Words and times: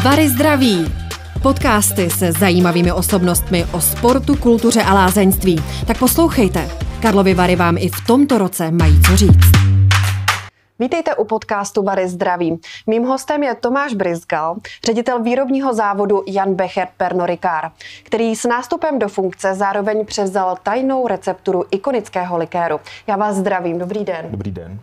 Vary 0.00 0.28
zdraví. 0.28 0.92
Podcasty 1.42 2.10
se 2.10 2.32
zajímavými 2.32 2.92
osobnostmi 2.92 3.64
o 3.72 3.80
sportu, 3.80 4.36
kultuře 4.36 4.82
a 4.82 4.94
lázeňství. 4.94 5.62
Tak 5.86 5.98
poslouchejte. 5.98 6.68
Karlovy 7.02 7.34
Vary 7.34 7.56
vám 7.56 7.76
i 7.78 7.88
v 7.88 8.06
tomto 8.06 8.38
roce 8.38 8.70
mají 8.70 9.02
co 9.02 9.16
říct. 9.16 9.52
Vítejte 10.78 11.14
u 11.14 11.24
podcastu 11.24 11.82
Vary 11.82 12.08
zdraví. 12.08 12.60
Mým 12.86 13.04
hostem 13.04 13.42
je 13.42 13.54
Tomáš 13.54 13.94
Brizgal, 13.94 14.56
ředitel 14.86 15.22
výrobního 15.22 15.74
závodu 15.74 16.22
Jan 16.26 16.54
Becher 16.54 16.88
Pernod 16.96 17.26
Ricard, 17.26 17.72
který 18.02 18.36
s 18.36 18.44
nástupem 18.44 18.98
do 18.98 19.08
funkce 19.08 19.54
zároveň 19.54 20.06
převzal 20.06 20.58
tajnou 20.62 21.06
recepturu 21.06 21.64
ikonického 21.70 22.38
likéru. 22.38 22.80
Já 23.06 23.16
vás 23.16 23.36
zdravím, 23.36 23.78
dobrý 23.78 24.04
den. 24.04 24.26
Dobrý 24.30 24.50
den. 24.50 24.78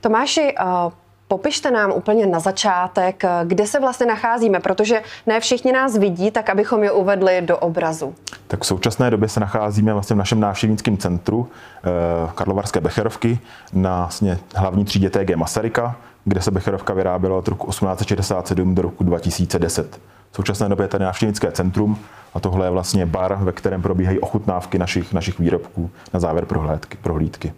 Tomáši, 0.00 0.54
uh, 0.86 0.92
Popište 1.28 1.70
nám 1.70 1.92
úplně 1.92 2.26
na 2.26 2.40
začátek, 2.40 3.22
kde 3.44 3.66
se 3.66 3.80
vlastně 3.80 4.06
nacházíme, 4.06 4.60
protože 4.60 5.02
ne 5.26 5.40
všichni 5.40 5.72
nás 5.72 5.96
vidí, 5.98 6.30
tak 6.30 6.50
abychom 6.50 6.84
je 6.84 6.90
uvedli 6.90 7.42
do 7.42 7.58
obrazu. 7.58 8.14
Tak 8.46 8.62
v 8.62 8.66
současné 8.66 9.10
době 9.10 9.28
se 9.28 9.40
nacházíme 9.40 9.92
vlastně 9.92 10.14
v 10.14 10.18
našem 10.18 10.40
návštěvnickém 10.40 10.96
centru 10.96 11.48
eh, 11.84 11.88
Karlovarské 12.34 12.80
Becherovky 12.80 13.38
na 13.72 13.96
vlastně 13.96 14.38
hlavní 14.54 14.84
třídě 14.84 15.10
TG 15.10 15.36
Masaryka, 15.36 15.96
kde 16.24 16.42
se 16.42 16.50
Becherovka 16.50 16.94
vyráběla 16.94 17.36
od 17.36 17.48
roku 17.48 17.66
1867 17.66 18.74
do 18.74 18.82
roku 18.82 19.04
2010. 19.04 20.00
V 20.30 20.36
současné 20.36 20.68
době 20.68 20.84
je 20.84 20.88
tady 20.88 21.04
návštěvnické 21.04 21.52
centrum 21.52 21.98
a 22.34 22.40
tohle 22.40 22.66
je 22.66 22.70
vlastně 22.70 23.06
bar, 23.06 23.38
ve 23.40 23.52
kterém 23.52 23.82
probíhají 23.82 24.18
ochutnávky 24.18 24.78
našich, 24.78 25.12
našich 25.12 25.38
výrobků 25.38 25.90
na 26.14 26.20
závěr 26.20 26.44
prohlídky. 26.44 26.98
prohlídky. 27.02 27.52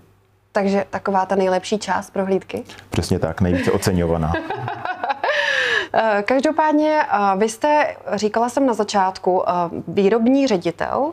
Takže 0.58 0.84
taková 0.90 1.26
ta 1.26 1.34
nejlepší 1.34 1.78
část 1.78 2.10
prohlídky? 2.10 2.64
Přesně 2.90 3.18
tak, 3.18 3.40
nejvíce 3.40 3.72
oceňovaná. 3.72 4.32
Eh, 5.92 6.22
každopádně, 6.22 7.02
eh, 7.02 7.36
vy 7.36 7.48
jste, 7.48 7.96
říkala 8.12 8.48
jsem 8.48 8.66
na 8.66 8.74
začátku, 8.74 9.48
eh, 9.48 9.52
výrobní 9.88 10.46
ředitel 10.46 11.12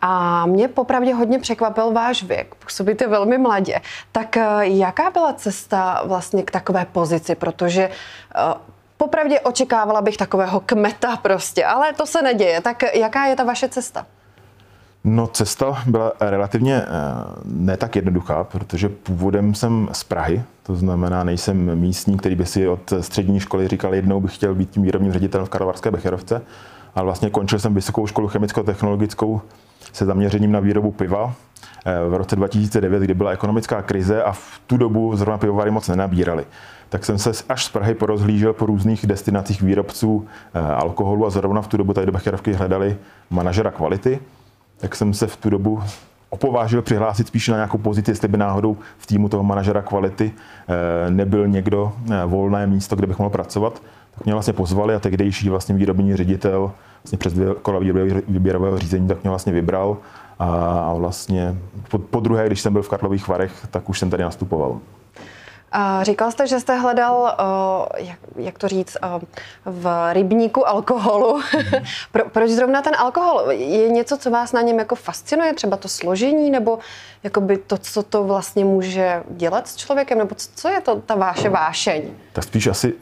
a 0.00 0.46
mě 0.46 0.68
popravdě 0.68 1.14
hodně 1.14 1.38
překvapil 1.38 1.92
váš 1.92 2.22
věk. 2.22 2.54
Působíte 2.54 3.06
velmi 3.06 3.38
mladě. 3.38 3.80
Tak 4.12 4.36
jaká 4.60 5.10
byla 5.10 5.32
cesta 5.32 6.02
vlastně 6.04 6.42
k 6.42 6.50
takové 6.50 6.86
pozici? 6.92 7.34
Protože 7.34 7.90
popravdě 8.96 9.40
očekávala 9.40 10.00
bych 10.00 10.16
takového 10.16 10.60
kmeta 10.60 11.16
prostě, 11.16 11.64
ale 11.64 11.92
to 11.92 12.06
se 12.06 12.22
neděje. 12.22 12.60
Tak 12.60 12.82
jaká 12.94 13.26
je 13.26 13.36
ta 13.36 13.44
vaše 13.44 13.68
cesta? 13.68 14.06
No 15.04 15.26
cesta 15.26 15.82
byla 15.86 16.12
relativně 16.20 16.76
eh, 16.76 16.86
ne 17.44 17.76
tak 17.76 17.96
jednoduchá, 17.96 18.44
protože 18.44 18.88
původem 18.88 19.54
jsem 19.54 19.88
z 19.92 20.04
Prahy, 20.04 20.42
to 20.62 20.76
znamená 20.76 21.24
nejsem 21.24 21.76
místní, 21.76 22.16
který 22.16 22.34
by 22.34 22.46
si 22.46 22.68
od 22.68 22.92
střední 23.00 23.40
školy 23.40 23.68
říkal, 23.68 23.94
jednou 23.94 24.20
bych 24.20 24.34
chtěl 24.34 24.54
být 24.54 24.70
tím 24.70 24.82
výrobním 24.82 25.12
ředitelem 25.12 25.46
v 25.46 25.50
Karlovarské 25.50 25.90
Becherovce, 25.90 26.42
ale 26.94 27.04
vlastně 27.04 27.30
končil 27.30 27.58
jsem 27.58 27.74
vysokou 27.74 28.06
školu 28.06 28.28
chemicko-technologickou 28.28 29.40
se 29.92 30.04
zaměřením 30.04 30.52
na 30.52 30.60
výrobu 30.60 30.90
piva 30.90 31.34
eh, 31.84 32.08
v 32.08 32.14
roce 32.14 32.36
2009, 32.36 33.02
kdy 33.02 33.14
byla 33.14 33.30
ekonomická 33.30 33.82
krize 33.82 34.22
a 34.22 34.32
v 34.32 34.60
tu 34.66 34.76
dobu 34.76 35.16
zrovna 35.16 35.38
pivovary 35.38 35.70
moc 35.70 35.88
nenabírali. 35.88 36.44
Tak 36.88 37.04
jsem 37.04 37.18
se 37.18 37.32
až 37.48 37.64
z 37.64 37.68
Prahy 37.68 37.94
porozhlížel 37.94 38.52
po 38.52 38.66
různých 38.66 39.06
destinacích 39.06 39.62
výrobců 39.62 40.26
eh, 40.54 40.60
alkoholu 40.60 41.26
a 41.26 41.30
zrovna 41.30 41.62
v 41.62 41.66
tu 41.66 41.76
dobu 41.76 41.92
tady 41.92 42.06
do 42.06 42.12
Becherovky 42.12 42.52
hledali 42.52 42.96
manažera 43.30 43.70
kvality 43.70 44.20
tak 44.80 44.96
jsem 44.96 45.14
se 45.14 45.26
v 45.26 45.36
tu 45.36 45.50
dobu 45.50 45.82
opovážil 46.30 46.82
přihlásit 46.82 47.26
spíš 47.26 47.48
na 47.48 47.56
nějakou 47.56 47.78
pozici, 47.78 48.10
jestli 48.10 48.28
by 48.28 48.36
náhodou 48.36 48.76
v 48.98 49.06
týmu 49.06 49.28
toho 49.28 49.42
manažera 49.42 49.82
kvality 49.82 50.32
eh, 50.68 51.10
nebyl 51.10 51.48
někdo 51.48 51.92
eh, 52.10 52.24
volné 52.26 52.66
místo, 52.66 52.96
kde 52.96 53.06
bych 53.06 53.18
mohl 53.18 53.30
pracovat. 53.30 53.82
Tak 54.14 54.24
mě 54.24 54.32
vlastně 54.32 54.52
pozvali 54.52 54.94
a 54.94 54.98
tehdejší 54.98 55.48
vlastně 55.48 55.74
výrobní 55.74 56.16
ředitel 56.16 56.72
vlastně 57.02 57.18
přes 57.18 57.34
kola 57.62 57.80
výběrového 58.28 58.78
řízení 58.78 59.08
tak 59.08 59.22
mě 59.22 59.30
vlastně 59.30 59.52
vybral 59.52 59.96
a, 60.38 60.46
a 60.80 60.94
vlastně 60.94 61.56
po, 61.90 61.98
po 61.98 62.20
druhé, 62.20 62.46
když 62.46 62.60
jsem 62.60 62.72
byl 62.72 62.82
v 62.82 62.88
Karlových 62.88 63.28
Varech, 63.28 63.66
tak 63.70 63.88
už 63.88 63.98
jsem 63.98 64.10
tady 64.10 64.22
nastupoval. 64.22 64.78
Říkal 66.02 66.30
jste, 66.30 66.46
že 66.46 66.60
jste 66.60 66.76
hledal, 66.76 67.36
jak, 67.96 68.18
jak 68.36 68.58
to 68.58 68.68
říct, 68.68 68.96
v 69.64 70.12
rybníku 70.12 70.68
alkoholu. 70.68 71.40
Pro, 72.12 72.28
proč 72.28 72.50
zrovna 72.50 72.82
ten 72.82 72.92
alkohol? 72.98 73.50
Je 73.50 73.88
něco, 73.88 74.16
co 74.16 74.30
vás 74.30 74.52
na 74.52 74.60
něm 74.60 74.78
jako 74.78 74.94
fascinuje? 74.94 75.54
Třeba 75.54 75.76
to 75.76 75.88
složení, 75.88 76.50
nebo 76.50 76.78
jakoby 77.22 77.56
to, 77.56 77.78
co 77.78 78.02
to 78.02 78.24
vlastně 78.24 78.64
může 78.64 79.22
dělat 79.30 79.68
s 79.68 79.76
člověkem? 79.76 80.18
Nebo 80.18 80.34
co 80.54 80.68
je 80.68 80.80
to 80.80 80.96
ta 80.96 81.14
vaše 81.14 81.48
vášeň? 81.48 82.02
Tak 82.32 82.44
spíš 82.44 82.66
asi 82.66 82.94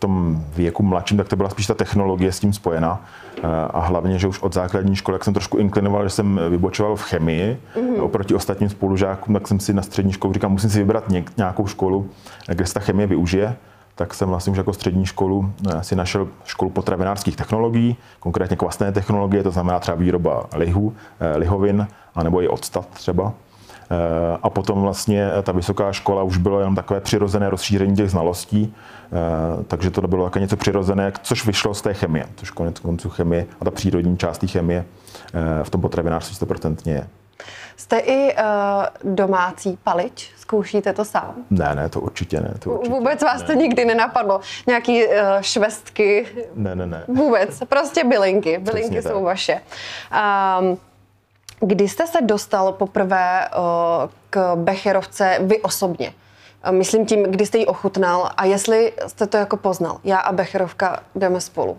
tom 0.00 0.44
věku 0.56 0.82
mladším, 0.82 1.16
tak 1.16 1.28
to 1.28 1.36
byla 1.36 1.48
spíš 1.48 1.66
ta 1.66 1.74
technologie 1.74 2.32
s 2.32 2.40
tím 2.40 2.52
spojena. 2.52 3.04
Eh, 3.38 3.42
a 3.70 3.80
hlavně, 3.80 4.18
že 4.18 4.26
už 4.26 4.42
od 4.42 4.54
základní 4.54 4.96
školy, 4.96 5.14
jak 5.14 5.24
jsem 5.24 5.34
trošku 5.34 5.58
inklinoval, 5.58 6.04
že 6.04 6.10
jsem 6.10 6.40
vybočoval 6.50 6.96
v 6.96 7.02
chemii, 7.02 7.60
mm-hmm. 7.76 8.02
oproti 8.02 8.34
ostatním 8.34 8.68
spolužákům, 8.68 9.34
tak 9.34 9.48
jsem 9.48 9.60
si 9.60 9.74
na 9.74 9.82
střední 9.82 10.12
školu 10.12 10.32
říkal, 10.32 10.50
musím 10.50 10.70
si 10.70 10.78
vybrat 10.78 11.04
nějakou 11.36 11.66
školu, 11.66 12.08
kde 12.46 12.66
se 12.66 12.74
ta 12.74 12.80
chemie 12.80 13.06
využije 13.06 13.56
tak 14.00 14.14
jsem 14.14 14.28
vlastně 14.28 14.50
už 14.50 14.56
jako 14.56 14.72
střední 14.72 15.06
školu 15.06 15.52
eh, 15.68 15.82
si 15.82 15.96
našel 15.96 16.28
školu 16.44 16.70
potravinářských 16.70 17.36
technologií, 17.36 17.96
konkrétně 18.20 18.56
kvasné 18.56 18.92
technologie, 18.92 19.42
to 19.42 19.50
znamená 19.50 19.78
třeba 19.78 19.96
výroba 19.96 20.46
lihu, 20.56 20.94
eh, 21.20 21.36
lihovin, 21.36 21.88
anebo 22.14 22.42
i 22.42 22.48
odstat 22.48 22.86
třeba. 22.86 23.32
Eh, 23.90 24.38
a 24.42 24.50
potom 24.50 24.80
vlastně 24.82 25.30
ta 25.42 25.52
vysoká 25.52 25.92
škola 25.92 26.22
už 26.22 26.36
bylo 26.36 26.58
jenom 26.58 26.74
takové 26.74 27.00
přirozené 27.00 27.50
rozšíření 27.50 27.96
těch 27.96 28.10
znalostí, 28.10 28.74
eh, 29.12 29.64
takže 29.64 29.90
to 29.90 30.02
bylo 30.02 30.24
také 30.24 30.40
něco 30.40 30.56
přirozené, 30.56 31.12
což 31.22 31.46
vyšlo 31.46 31.74
z 31.74 31.82
té 31.82 31.94
chemie, 31.94 32.26
což 32.36 32.50
konec 32.50 32.78
konců 32.78 33.10
chemie 33.10 33.46
a 33.60 33.64
ta 33.64 33.70
přírodní 33.70 34.18
část 34.18 34.38
té 34.38 34.46
chemie 34.46 34.84
eh, 35.34 35.64
v 35.64 35.70
tom 35.70 35.80
potravinářství 35.80 36.36
100% 36.36 36.76
je. 36.90 37.08
Jste 37.76 37.98
i 37.98 38.34
uh, 38.34 39.14
domácí 39.14 39.78
palič? 39.84 40.32
Zkoušíte 40.36 40.92
to 40.92 41.04
sám? 41.04 41.34
Ne, 41.50 41.74
ne, 41.74 41.88
to 41.88 42.00
určitě 42.00 42.40
ne. 42.40 42.54
To 42.58 42.70
určitě. 42.70 42.94
Vůbec 42.94 43.22
vás 43.22 43.40
ne. 43.40 43.46
to 43.46 43.52
nikdy 43.52 43.84
nenapadlo? 43.84 44.40
Nějaký 44.66 45.06
uh, 45.06 45.12
švestky? 45.40 46.26
Ne, 46.54 46.74
ne, 46.74 46.86
ne. 46.86 47.04
Vůbec, 47.08 47.62
prostě 47.68 48.04
bylinky. 48.04 48.58
Bylinky 48.58 48.90
Přesně 48.90 49.02
jsou 49.02 49.14
tak. 49.14 49.24
vaše. 49.24 49.60
Um, 50.60 50.78
Kdy 51.60 51.88
jste 51.88 52.06
se 52.06 52.18
dostal 52.20 52.72
poprvé 52.72 53.48
uh, 53.48 53.64
k 54.30 54.56
Becherovce 54.56 55.38
vy 55.40 55.60
osobně? 55.60 56.12
Myslím 56.70 57.06
tím, 57.06 57.22
kdy 57.22 57.46
jste 57.46 57.58
ji 57.58 57.66
ochutnal 57.66 58.30
a 58.36 58.44
jestli 58.44 58.92
jste 59.06 59.26
to 59.26 59.36
jako 59.36 59.56
poznal. 59.56 59.98
Já 60.04 60.18
a 60.18 60.32
Becherovka 60.32 61.00
jdeme 61.14 61.40
spolu. 61.40 61.76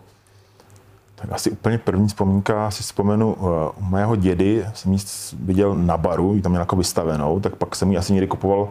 Tak 1.16 1.32
asi 1.32 1.52
úplně 1.52 1.78
první 1.78 2.08
vzpomínka 2.08 2.72
si 2.72 2.84
vzpomenu 2.84 3.34
uh, 3.34 3.50
u 3.80 3.86
mého 3.90 4.16
dědy, 4.16 4.66
jsem 4.74 4.94
ji 4.94 5.00
viděl 5.40 5.76
na 5.76 5.98
baru, 5.98 6.42
tam 6.42 6.52
měl 6.52 6.62
jako 6.62 6.76
vystavenou, 6.76 7.40
tak 7.40 7.56
pak 7.56 7.76
jsem 7.76 7.92
ji 7.92 7.98
asi 7.98 8.14
někdy 8.14 8.28
kupoval 8.28 8.70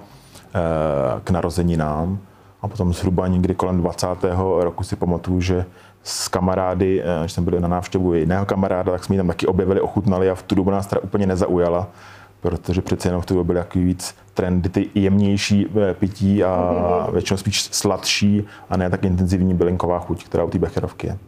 k 1.24 1.30
narozeninám 1.30 2.18
a 2.62 2.68
potom 2.68 2.92
zhruba 2.92 3.26
někdy 3.26 3.54
kolem 3.54 3.76
20. 3.76 4.06
roku 4.60 4.84
si 4.84 4.96
pamatuju, 4.96 5.40
že 5.40 5.64
s 6.02 6.28
kamarády, 6.28 7.02
eh, 7.02 7.20
když 7.20 7.32
jsem 7.32 7.44
byl 7.44 7.60
na 7.60 7.68
návštěvu 7.68 8.14
jiného 8.14 8.46
kamaráda, 8.46 8.92
tak 8.92 9.04
jsme 9.04 9.14
ji 9.14 9.16
tam 9.16 9.26
taky 9.26 9.46
objevili, 9.46 9.80
ochutnali 9.80 10.30
a 10.30 10.34
v 10.34 10.42
tu 10.42 10.54
dobu 10.54 10.70
nás 10.70 10.86
teda 10.86 11.00
úplně 11.00 11.26
nezaujala, 11.26 11.88
protože 12.40 12.82
přece 12.82 13.08
jenom 13.08 13.22
v 13.22 13.26
tu 13.26 13.34
dobu 13.34 13.44
byly 13.44 13.58
takový 13.58 13.84
víc 13.84 14.14
trendy, 14.34 14.68
ty 14.68 14.90
jemnější 14.94 15.66
eh, 15.90 15.94
pití 15.94 16.44
a 16.44 16.48
mm-hmm. 16.48 17.12
většinou 17.12 17.36
spíš 17.36 17.62
sladší 17.62 18.46
a 18.70 18.76
ne 18.76 18.90
tak 18.90 19.04
intenzivní 19.04 19.54
bylinková 19.54 19.98
chuť, 19.98 20.24
která 20.24 20.44
u 20.44 20.50
té 20.50 20.58
becherovky 20.58 21.06
je. 21.06 21.18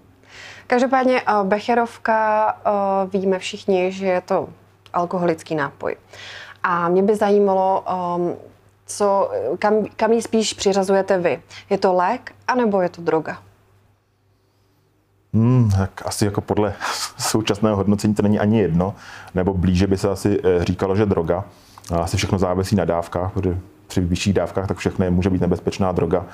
Každopádně 0.67 1.21
eh, 1.21 1.45
becherovka 1.45 2.57
víme 3.13 3.39
všichni, 3.39 3.93
že 3.93 4.07
je 4.07 4.21
to 4.21 4.49
alkoholický 4.93 5.55
nápoj. 5.55 5.97
A 6.63 6.89
mě 6.89 7.03
by 7.03 7.17
zajímalo, 7.17 7.85
ehm, 7.87 8.35
co, 8.87 9.31
kam, 9.59 9.75
kam 9.97 10.13
ji 10.13 10.23
spíš 10.23 10.55
přiřazujete 10.55 11.19
vy. 11.19 11.43
Je 11.71 11.79
to 11.79 11.93
lék, 11.93 12.33
anebo 12.49 12.81
je 12.81 12.89
to 12.89 13.03
droga? 13.03 13.39
Hmm, 15.35 15.71
tak 15.71 16.03
asi 16.05 16.25
jako 16.25 16.41
podle 16.41 16.75
současného 17.19 17.77
hodnocení 17.77 18.15
to 18.15 18.23
není 18.23 18.39
ani 18.39 18.61
jedno, 18.61 18.95
nebo 19.35 19.55
blíže 19.55 19.87
by 19.87 19.99
se 19.99 20.11
asi 20.11 20.41
eh, 20.45 20.65
říkalo, 20.65 20.97
že 20.97 21.07
droga. 21.07 21.45
Asi 22.01 22.17
všechno 22.17 22.39
závisí 22.39 22.77
na 22.77 22.85
dávkách, 22.85 23.33
protože 23.33 23.59
při 23.87 24.01
vyšších 24.01 24.35
dávkách 24.35 24.67
tak 24.67 24.77
všechno 24.77 25.11
může 25.11 25.31
být 25.31 25.41
nebezpečná 25.41 25.93
droga. 25.93 26.27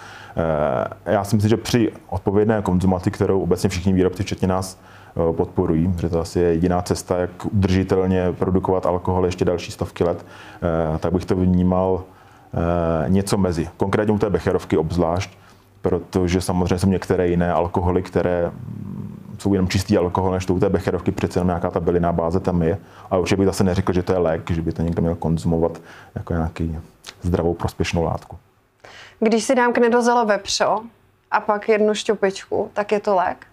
Eh, 1.06 1.12
já 1.12 1.24
si 1.24 1.36
myslím, 1.36 1.48
že 1.48 1.56
při 1.56 1.92
odpovědné 2.08 2.62
konzumaci, 2.62 3.10
kterou 3.10 3.40
obecně 3.40 3.68
všichni 3.68 3.92
výrobci, 3.92 4.22
včetně 4.22 4.48
nás, 4.48 4.80
eh, 5.10 5.32
podporují, 5.32 5.94
že 6.00 6.08
to 6.08 6.20
asi 6.20 6.40
je 6.40 6.48
jediná 6.48 6.82
cesta, 6.82 7.16
jak 7.16 7.46
udržitelně 7.46 8.32
produkovat 8.32 8.86
alkohol 8.86 9.26
ještě 9.26 9.44
další 9.44 9.72
stovky 9.72 10.04
let, 10.04 10.26
tak 11.00 11.12
bych 11.12 11.24
to 11.24 11.36
vnímal 11.36 12.04
něco 13.08 13.36
mezi. 13.36 13.68
Konkrétně 13.76 14.14
u 14.14 14.18
té 14.18 14.30
becherovky 14.30 14.76
obzvlášť, 14.76 15.38
protože 15.88 16.40
samozřejmě 16.40 16.78
jsou 16.78 16.88
některé 16.88 17.28
jiné 17.28 17.52
alkoholy, 17.52 18.02
které 18.02 18.52
jsou 19.38 19.52
jenom 19.52 19.68
čistý 19.68 19.98
alkohol, 19.98 20.32
než 20.32 20.46
to 20.46 20.54
u 20.54 20.60
té 20.60 20.68
becherovky 20.68 21.12
přece 21.12 21.38
jenom 21.38 21.48
nějaká 21.48 21.70
ta 21.70 21.80
bylinná 21.80 22.12
báze 22.12 22.40
tam 22.40 22.62
je. 22.62 22.78
A 23.10 23.16
určitě 23.16 23.36
bych 23.36 23.46
zase 23.46 23.64
neřekl, 23.64 23.92
že 23.92 24.02
to 24.02 24.12
je 24.12 24.18
lék, 24.18 24.50
že 24.50 24.62
by 24.62 24.72
to 24.72 24.82
někdo 24.82 25.02
měl 25.02 25.14
konzumovat 25.14 25.80
jako 26.14 26.32
nějaký 26.32 26.78
zdravou 27.22 27.54
prospěšnou 27.54 28.04
látku. 28.04 28.36
Když 29.20 29.44
si 29.44 29.54
dám 29.54 29.72
k 29.72 29.78
nedozelo 29.78 30.24
vepřo 30.24 30.80
a 31.30 31.40
pak 31.40 31.68
jednu 31.68 31.94
šťopičku, 31.94 32.70
tak 32.72 32.92
je 32.92 33.00
to 33.00 33.14
lék? 33.14 33.46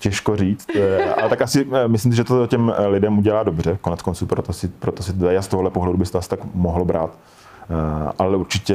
Těžko 0.00 0.36
říct, 0.36 0.66
eh, 0.76 1.14
ale 1.14 1.28
tak 1.28 1.42
asi 1.42 1.68
eh, 1.72 1.88
myslím, 1.88 2.12
že 2.12 2.24
to 2.24 2.46
těm 2.46 2.74
lidem 2.86 3.18
udělá 3.18 3.42
dobře, 3.42 3.78
konec 3.80 4.02
konců, 4.02 4.26
proto 4.26 4.52
si, 4.52 4.68
proto 4.68 5.02
si 5.02 5.12
to 5.12 5.26
z 5.40 5.48
tohohle 5.48 5.70
pohledu 5.70 5.98
by 5.98 6.06
se 6.06 6.12
to 6.12 6.18
asi 6.18 6.28
tak 6.28 6.40
mohlo 6.54 6.84
brát. 6.84 7.10
Ale 8.18 8.36
určitě, 8.36 8.74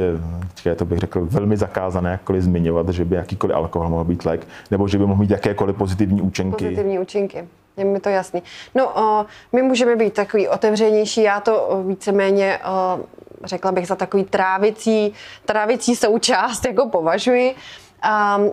je 0.64 0.74
to 0.74 0.84
bych 0.84 0.98
řekl, 0.98 1.26
velmi 1.30 1.56
zakázané 1.56 2.10
jakkoliv 2.10 2.42
zmiňovat, 2.42 2.88
že 2.88 3.04
by 3.04 3.16
jakýkoliv 3.16 3.56
alkohol 3.56 3.88
mohl 3.88 4.04
být 4.04 4.24
lék, 4.24 4.46
nebo 4.70 4.88
že 4.88 4.98
by 4.98 5.06
mohl 5.06 5.20
mít 5.20 5.30
jakékoliv 5.30 5.76
pozitivní 5.76 6.22
účinky. 6.22 6.64
Pozitivní 6.64 6.98
účinky. 6.98 7.48
Je 7.76 7.84
mi 7.84 8.00
to 8.00 8.08
jasný. 8.08 8.42
No, 8.74 8.86
uh, 8.86 9.26
my 9.52 9.62
můžeme 9.62 9.96
být 9.96 10.14
takový 10.14 10.48
otevřenější, 10.48 11.22
já 11.22 11.40
to 11.40 11.82
víceméně 11.86 12.58
uh, 12.96 13.02
řekla 13.44 13.72
bych 13.72 13.86
za 13.86 13.94
takový 13.94 14.24
trávicí, 14.24 15.12
trávicí 15.44 15.96
součást 15.96 16.64
jako 16.66 16.88
považuji. 16.88 17.54
Um, 18.36 18.52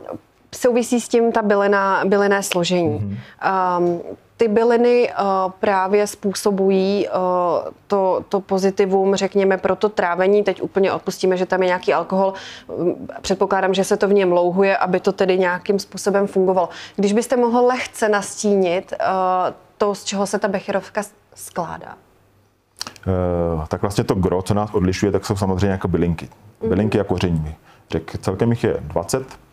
souvisí 0.55 1.01
s 1.01 1.07
tím 1.07 1.31
ta 1.31 1.41
bylina, 1.41 2.05
bylinné 2.05 2.43
složení. 2.43 2.99
Mm-hmm. 2.99 3.79
Um, 3.79 4.01
ty 4.41 4.47
byliny 4.47 5.09
uh, 5.09 5.51
právě 5.59 6.07
způsobují 6.07 7.07
uh, 7.07 7.13
to, 7.87 8.25
to 8.29 8.39
pozitivum, 8.39 9.15
řekněme, 9.15 9.57
pro 9.57 9.75
to 9.75 9.89
trávení. 9.89 10.43
Teď 10.43 10.61
úplně 10.61 10.93
odpustíme, 10.93 11.37
že 11.37 11.45
tam 11.45 11.61
je 11.61 11.67
nějaký 11.67 11.93
alkohol. 11.93 12.33
Předpokládám, 13.21 13.73
že 13.73 13.83
se 13.83 13.97
to 13.97 14.07
v 14.07 14.13
něm 14.13 14.31
louhuje, 14.31 14.77
aby 14.77 14.99
to 14.99 15.11
tedy 15.11 15.37
nějakým 15.37 15.79
způsobem 15.79 16.27
fungovalo. 16.27 16.69
Když 16.95 17.13
byste 17.13 17.37
mohl 17.37 17.65
lehce 17.65 18.09
nastínit 18.09 18.93
uh, 18.99 19.07
to, 19.77 19.95
z 19.95 20.03
čeho 20.03 20.27
se 20.27 20.39
ta 20.39 20.47
becherovka 20.47 21.01
skládá. 21.35 21.95
Uh, 23.57 23.65
tak 23.65 23.81
vlastně 23.81 24.03
to 24.03 24.15
gro, 24.15 24.41
co 24.41 24.53
nás 24.53 24.73
odlišuje, 24.73 25.11
tak 25.11 25.25
jsou 25.25 25.35
samozřejmě 25.35 25.71
jako 25.71 25.87
bylinky. 25.87 26.25
Mm-hmm. 26.25 26.69
Bylinky 26.69 26.99
a 26.99 27.03
koření. 27.03 27.55
Řek, 27.89 28.17
celkem 28.21 28.49
jich 28.51 28.63
je 28.63 28.77
20 28.81 29.23
Eh, 29.23 29.50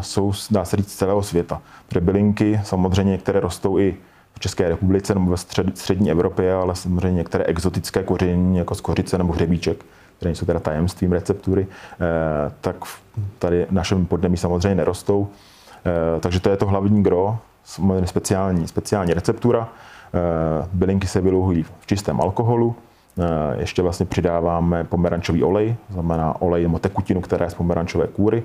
jsou, 0.00 0.32
dá 0.50 0.64
se 0.64 0.76
říct, 0.76 0.92
z 0.92 0.96
celého 0.96 1.22
světa. 1.22 1.62
Protože 1.88 2.00
bylinky 2.00 2.60
samozřejmě 2.64 3.10
některé 3.10 3.40
rostou 3.40 3.78
i 3.78 3.96
v 4.34 4.40
České 4.40 4.68
republice 4.68 5.14
nebo 5.14 5.30
ve 5.30 5.36
střed, 5.36 5.78
střední 5.78 6.10
Evropě, 6.10 6.54
ale 6.54 6.74
samozřejmě 6.74 7.16
některé 7.16 7.44
exotické 7.44 8.02
koření, 8.02 8.58
jako 8.58 8.74
skořice 8.74 9.18
nebo 9.18 9.32
hřebíček, 9.32 9.84
které 10.16 10.34
jsou 10.34 10.46
teda 10.46 10.60
tajemstvím 10.60 11.12
receptury, 11.12 11.66
eh, 12.00 12.52
tak 12.60 12.76
tady 13.38 13.66
v 13.68 13.72
našem 13.72 14.06
podnemí 14.06 14.36
samozřejmě 14.36 14.74
nerostou. 14.74 15.28
Eh, 15.86 16.20
takže 16.20 16.40
to 16.40 16.50
je 16.50 16.56
to 16.56 16.66
hlavní 16.66 17.02
gro, 17.02 17.38
speciální, 18.04 18.68
speciální 18.68 19.14
receptura. 19.14 19.68
Bylinky 20.72 21.06
se 21.06 21.20
vyluhují 21.20 21.62
v 21.62 21.86
čistém 21.86 22.20
alkoholu, 22.20 22.74
ještě 23.56 23.82
vlastně 23.82 24.06
přidáváme 24.06 24.84
pomerančový 24.84 25.42
olej, 25.42 25.76
znamená 25.90 26.42
olej 26.42 26.62
nebo 26.62 26.78
tekutinu, 26.78 27.20
která 27.20 27.44
je 27.44 27.50
z 27.50 27.54
pomerančové 27.54 28.06
kůry 28.06 28.42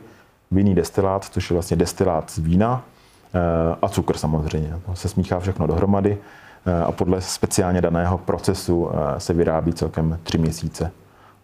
vinný 0.51 0.75
destilát, 0.75 1.25
což 1.25 1.49
je 1.49 1.53
vlastně 1.53 1.77
destilát 1.77 2.31
z 2.31 2.38
vína 2.38 2.83
eh, 3.33 3.77
a 3.81 3.89
cukr 3.89 4.17
samozřejmě. 4.17 4.79
To 4.85 4.95
se 4.95 5.09
smíchá 5.09 5.39
všechno 5.39 5.67
dohromady 5.67 6.17
eh, 6.65 6.83
a 6.83 6.91
podle 6.91 7.21
speciálně 7.21 7.81
daného 7.81 8.17
procesu 8.17 8.89
eh, 8.91 9.19
se 9.19 9.33
vyrábí 9.33 9.73
celkem 9.73 10.19
tři 10.23 10.38
měsíce. 10.38 10.91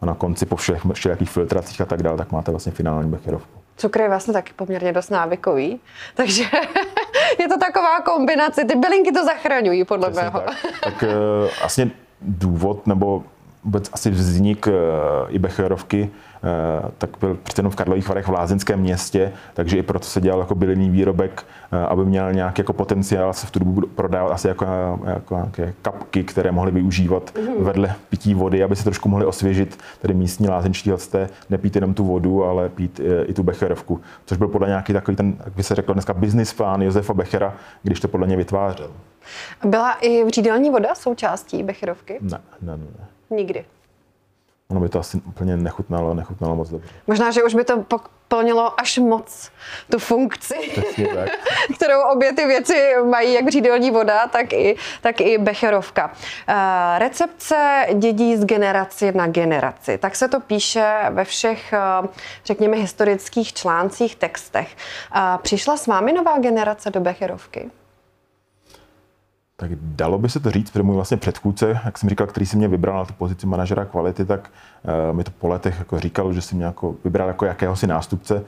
A 0.01 0.05
na 0.05 0.13
konci 0.13 0.45
po 0.45 0.55
všech, 0.55 0.81
všelijakých 0.93 1.29
filtracích 1.29 1.81
a 1.81 1.85
tak 1.85 2.03
dále, 2.03 2.17
tak 2.17 2.31
máte 2.31 2.51
vlastně 2.51 2.71
finální 2.71 3.09
becherovku. 3.09 3.59
Cukr 3.77 4.01
je 4.01 4.09
vlastně 4.09 4.33
taky 4.33 4.53
poměrně 4.55 4.93
dost 4.93 5.09
návykový, 5.09 5.79
takže 6.15 6.43
je 7.39 7.47
to 7.47 7.57
taková 7.57 8.01
kombinace. 8.01 8.65
Ty 8.65 8.75
bylinky 8.75 9.11
to 9.11 9.25
zachraňují, 9.25 9.85
podle 9.85 10.09
Přesně 10.09 10.23
mého. 10.23 10.39
Tak, 10.39 10.55
tak 10.83 11.03
vlastně 11.59 11.91
důvod 12.21 12.87
nebo 12.87 13.23
vůbec 13.63 13.89
asi 13.93 14.09
vznik 14.09 14.67
i 15.29 15.39
becherovky 15.39 16.09
Eh, 16.43 16.91
tak 16.97 17.09
byl 17.19 17.37
přece 17.43 17.59
jenom 17.59 17.71
v 17.71 17.75
Karlových 17.75 18.07
Varech 18.07 18.27
v 18.27 18.31
Lázeňském 18.31 18.79
městě, 18.79 19.31
takže 19.53 19.77
i 19.77 19.83
proto 19.83 20.05
se 20.05 20.21
dělal 20.21 20.39
jako 20.39 20.55
bylinný 20.55 20.89
výrobek, 20.89 21.45
eh, 21.71 21.77
aby 21.77 22.05
měl 22.05 22.33
nějaký 22.33 22.61
jako 22.61 22.73
potenciál 22.73 23.33
se 23.33 23.47
v 23.47 23.51
tu 23.51 23.59
dobu 23.59 23.81
prodávat 23.87 24.31
asi 24.31 24.47
jako, 24.47 24.65
jako 25.05 25.35
nějaké 25.35 25.73
kapky, 25.81 26.23
které 26.23 26.51
mohly 26.51 26.71
využívat 26.71 27.31
mm. 27.37 27.63
vedle 27.63 27.95
pití 28.09 28.33
vody, 28.33 28.63
aby 28.63 28.75
se 28.75 28.83
trošku 28.83 29.09
mohli 29.09 29.25
osvěžit, 29.25 29.77
tedy 30.01 30.13
místní 30.13 30.47
lázeňští 30.47 30.89
hosté, 30.89 31.29
nepít 31.49 31.75
jenom 31.75 31.93
tu 31.93 32.05
vodu, 32.05 32.43
ale 32.43 32.69
pít 32.69 32.99
eh, 32.99 33.23
i 33.23 33.33
tu 33.33 33.43
becherovku, 33.43 34.01
což 34.25 34.37
byl 34.37 34.47
podle 34.47 34.67
nějaký 34.67 34.93
takový 34.93 35.17
ten, 35.17 35.35
jak 35.45 35.55
by 35.55 35.63
se 35.63 35.75
řeklo 35.75 35.93
dneska, 35.93 36.13
business 36.13 36.53
plán 36.53 36.81
Josefa 36.81 37.13
Bechera, 37.13 37.53
když 37.83 37.99
to 37.99 38.07
podle 38.07 38.27
ně 38.27 38.37
vytvářel. 38.37 38.91
Byla 39.65 39.93
i 39.93 40.23
vřídelní 40.23 40.69
voda 40.69 40.95
součástí 40.95 41.63
becherovky? 41.63 42.17
Ne, 42.21 42.39
ne, 42.61 42.77
ne. 42.77 43.12
Nikdy 43.35 43.65
ono 44.73 44.79
by 44.79 44.89
to 44.89 44.99
asi 44.99 45.21
úplně 45.25 45.57
nechutnalo, 45.57 46.13
nechutnalo 46.13 46.55
moc 46.55 46.69
dobře. 46.69 46.89
Možná, 47.07 47.31
že 47.31 47.43
už 47.43 47.55
by 47.55 47.63
to 47.63 47.85
plnilo 48.27 48.79
až 48.79 48.97
moc 48.97 49.51
tu 49.91 49.99
funkci, 49.99 50.55
kterou 51.75 52.01
obě 52.13 52.33
ty 52.33 52.45
věci 52.45 52.93
mají, 53.09 53.33
jak 53.33 53.49
řídelní 53.49 53.91
voda, 53.91 54.27
tak 54.27 54.53
i, 54.53 54.75
tak 55.01 55.21
i 55.21 55.37
becherovka. 55.37 56.05
Uh, 56.07 56.55
recepce 56.97 57.87
dědí 57.93 58.37
z 58.37 58.45
generaci 58.45 59.11
na 59.11 59.27
generaci. 59.27 59.97
Tak 59.97 60.15
se 60.15 60.27
to 60.27 60.39
píše 60.39 61.05
ve 61.09 61.23
všech, 61.23 61.73
uh, 62.01 62.07
řekněme, 62.45 62.77
historických 62.77 63.53
článcích, 63.53 64.15
textech. 64.15 64.75
Uh, 65.15 65.21
přišla 65.41 65.77
s 65.77 65.87
vámi 65.87 66.13
nová 66.13 66.39
generace 66.39 66.89
do 66.89 66.99
becherovky? 66.99 67.71
Tak 69.63 69.71
dalo 69.81 70.17
by 70.17 70.29
se 70.29 70.39
to 70.39 70.51
říct, 70.51 70.69
protože 70.69 70.83
můj 70.83 70.95
vlastně 70.95 71.17
předchůdce, 71.17 71.79
jak 71.85 71.97
jsem 71.97 72.09
říkal, 72.09 72.27
který 72.27 72.45
si 72.45 72.57
mě 72.57 72.67
vybral 72.67 72.97
na 72.97 73.05
tu 73.05 73.13
pozici 73.13 73.47
manažera 73.47 73.85
kvality, 73.85 74.25
tak 74.25 74.49
uh, 75.09 75.15
mi 75.15 75.23
to 75.23 75.31
po 75.31 75.47
letech 75.47 75.79
jako 75.79 75.99
říkal, 75.99 76.33
že 76.33 76.41
si 76.41 76.55
mě 76.55 76.65
jako 76.65 76.95
vybral 77.03 77.27
jako 77.27 77.45
jakéhosi 77.45 77.87
nástupce. 77.87 78.35
Uh, 78.35 78.41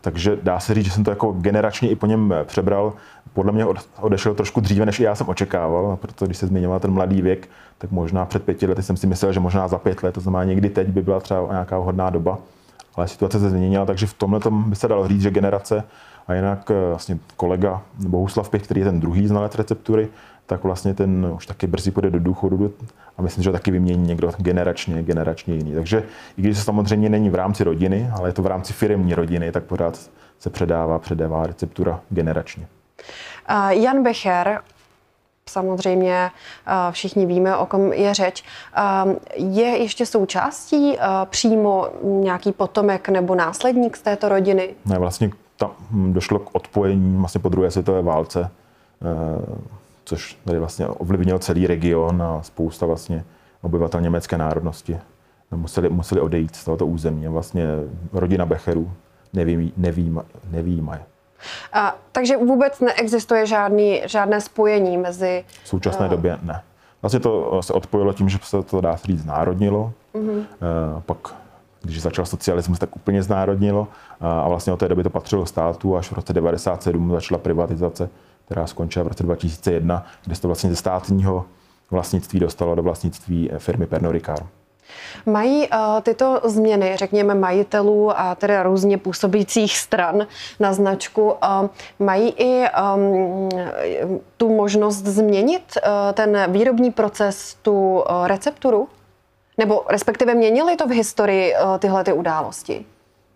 takže 0.00 0.38
dá 0.42 0.60
se 0.60 0.74
říct, 0.74 0.84
že 0.84 0.90
jsem 0.90 1.04
to 1.04 1.10
jako 1.10 1.32
generačně 1.32 1.90
i 1.90 1.96
po 1.96 2.06
něm 2.06 2.34
přebral. 2.44 2.92
Podle 3.32 3.52
mě 3.52 3.66
odešel 4.00 4.34
trošku 4.34 4.60
dříve, 4.60 4.86
než 4.86 5.00
i 5.00 5.02
já 5.02 5.14
jsem 5.14 5.28
očekával, 5.28 5.96
proto 5.96 6.26
když 6.26 6.36
se 6.36 6.46
zmiňoval 6.46 6.80
ten 6.80 6.90
mladý 6.90 7.22
věk, 7.22 7.48
tak 7.78 7.90
možná 7.90 8.24
před 8.24 8.44
pěti 8.44 8.66
lety 8.66 8.82
jsem 8.82 8.96
si 8.96 9.06
myslel, 9.06 9.32
že 9.32 9.40
možná 9.40 9.68
za 9.68 9.78
pět 9.78 10.02
let, 10.02 10.12
to 10.12 10.20
znamená 10.20 10.44
někdy 10.44 10.70
teď 10.70 10.88
by 10.88 11.02
byla 11.02 11.20
třeba 11.20 11.46
nějaká 11.50 11.78
vhodná 11.78 12.10
doba. 12.10 12.38
Ale 12.96 13.08
situace 13.08 13.40
se 13.40 13.50
změnila, 13.50 13.86
takže 13.86 14.06
v 14.06 14.14
tomhle 14.14 14.40
by 14.50 14.76
se 14.76 14.88
dalo 14.88 15.08
říct, 15.08 15.22
že 15.22 15.30
generace 15.30 15.84
a 16.28 16.34
jinak 16.34 16.70
eh, 16.70 16.88
vlastně 16.88 17.18
kolega 17.36 17.82
Bohuslav 17.94 18.50
Pěch, 18.50 18.62
který 18.62 18.80
je 18.80 18.84
ten 18.84 19.00
druhý 19.00 19.26
znalec 19.26 19.54
receptury, 19.54 20.08
tak 20.46 20.64
vlastně 20.64 20.94
ten 20.94 21.32
už 21.36 21.46
taky 21.46 21.66
brzy 21.66 21.90
půjde 21.90 22.10
do 22.10 22.20
důchodu 22.20 22.74
a 23.18 23.22
myslím, 23.22 23.44
že 23.44 23.50
ho 23.50 23.52
taky 23.52 23.70
vymění 23.70 24.06
někdo 24.06 24.30
generačně, 24.38 25.02
generačně 25.02 25.54
jiný. 25.54 25.74
Takže 25.74 26.02
i 26.36 26.42
když 26.42 26.58
to 26.58 26.64
samozřejmě 26.64 27.08
není 27.08 27.30
v 27.30 27.34
rámci 27.34 27.64
rodiny, 27.64 28.10
ale 28.18 28.28
je 28.28 28.32
to 28.32 28.42
v 28.42 28.46
rámci 28.46 28.72
firmní 28.72 29.14
rodiny, 29.14 29.52
tak 29.52 29.64
pořád 29.64 30.10
se 30.38 30.50
předává, 30.50 30.98
předává 30.98 31.46
receptura 31.46 32.00
generačně. 32.10 32.66
Jan 33.68 34.02
Becher, 34.02 34.60
samozřejmě 35.48 36.30
všichni 36.90 37.26
víme, 37.26 37.56
o 37.56 37.66
kom 37.66 37.92
je 37.92 38.14
řeč. 38.14 38.44
Je 39.36 39.66
ještě 39.66 40.06
součástí 40.06 40.98
přímo 41.24 41.88
nějaký 42.02 42.52
potomek 42.52 43.08
nebo 43.08 43.34
následník 43.34 43.96
z 43.96 44.02
této 44.02 44.28
rodiny? 44.28 44.68
Ne, 44.86 44.98
vlastně 44.98 45.30
tam 45.58 45.70
došlo 46.12 46.38
k 46.38 46.54
odpojení 46.54 47.16
vlastně 47.16 47.40
po 47.40 47.48
druhé 47.48 47.70
světové 47.70 48.02
válce, 48.02 48.50
eh, 49.02 49.58
což 50.04 50.38
tady 50.44 50.58
vlastně 50.58 50.86
ovlivnil 50.86 51.38
celý 51.38 51.66
region 51.66 52.22
a 52.22 52.42
spousta 52.42 52.86
vlastně 52.86 53.24
obyvatel 53.62 54.00
německé 54.00 54.38
národnosti 54.38 54.98
museli, 55.50 55.88
museli 55.88 56.20
odejít 56.20 56.56
z 56.56 56.64
tohoto 56.64 56.86
území. 56.86 57.28
Vlastně 57.28 57.66
rodina 58.12 58.46
Becherů 58.46 58.92
neví, 59.32 59.72
neví, 59.76 60.18
neví 60.50 60.88
A, 61.72 61.96
takže 62.12 62.36
vůbec 62.36 62.80
neexistuje 62.80 63.46
žádný, 63.46 64.02
žádné 64.06 64.40
spojení 64.40 64.96
mezi... 64.96 65.44
V 65.64 65.68
současné 65.68 66.06
uh... 66.06 66.10
době 66.10 66.38
ne. 66.42 66.62
Vlastně 67.02 67.20
to 67.20 67.62
se 67.62 67.72
odpojilo 67.72 68.12
tím, 68.12 68.28
že 68.28 68.38
se 68.42 68.62
to 68.62 68.80
dá 68.80 68.96
říct 68.96 69.22
znárodnilo. 69.22 69.92
Uh, 70.14 70.32
pak 71.06 71.34
když 71.82 72.02
začal 72.02 72.26
socialismus, 72.26 72.78
tak 72.78 72.96
úplně 72.96 73.22
znárodnilo 73.22 73.88
a 74.20 74.48
vlastně 74.48 74.72
od 74.72 74.76
té 74.76 74.88
doby 74.88 75.02
to 75.02 75.10
patřilo 75.10 75.46
státu 75.46 75.96
až 75.96 76.08
v 76.08 76.12
roce 76.12 76.32
1997 76.32 77.10
začala 77.10 77.38
privatizace, 77.38 78.10
která 78.44 78.66
skončila 78.66 79.04
v 79.04 79.08
roce 79.08 79.22
2001, 79.22 80.06
kde 80.24 80.34
se 80.34 80.42
to 80.42 80.48
vlastně 80.48 80.70
ze 80.70 80.76
státního 80.76 81.44
vlastnictví 81.90 82.40
dostalo 82.40 82.74
do 82.74 82.82
vlastnictví 82.82 83.50
firmy 83.58 83.86
Pernod 83.86 84.12
Ricard. 84.12 84.46
Mají 85.26 85.68
uh, 85.68 86.00
tyto 86.02 86.40
změny, 86.44 86.96
řekněme, 86.96 87.34
majitelů 87.34 88.20
a 88.20 88.34
tedy 88.34 88.62
různě 88.62 88.98
působících 88.98 89.78
stran 89.78 90.26
na 90.60 90.72
značku, 90.72 91.22
uh, 91.22 91.68
mají 91.98 92.34
i 92.36 92.64
um, 92.94 93.48
tu 94.36 94.56
možnost 94.56 94.96
změnit 94.96 95.62
uh, 95.76 96.12
ten 96.12 96.52
výrobní 96.52 96.90
proces, 96.90 97.56
tu 97.62 98.04
recepturu? 98.24 98.88
Nebo 99.58 99.84
respektive 99.88 100.34
měnily 100.34 100.76
to 100.76 100.86
v 100.86 100.90
historii 100.90 101.54
uh, 101.54 101.78
tyhle 101.78 102.04
ty 102.04 102.12
události? 102.12 102.84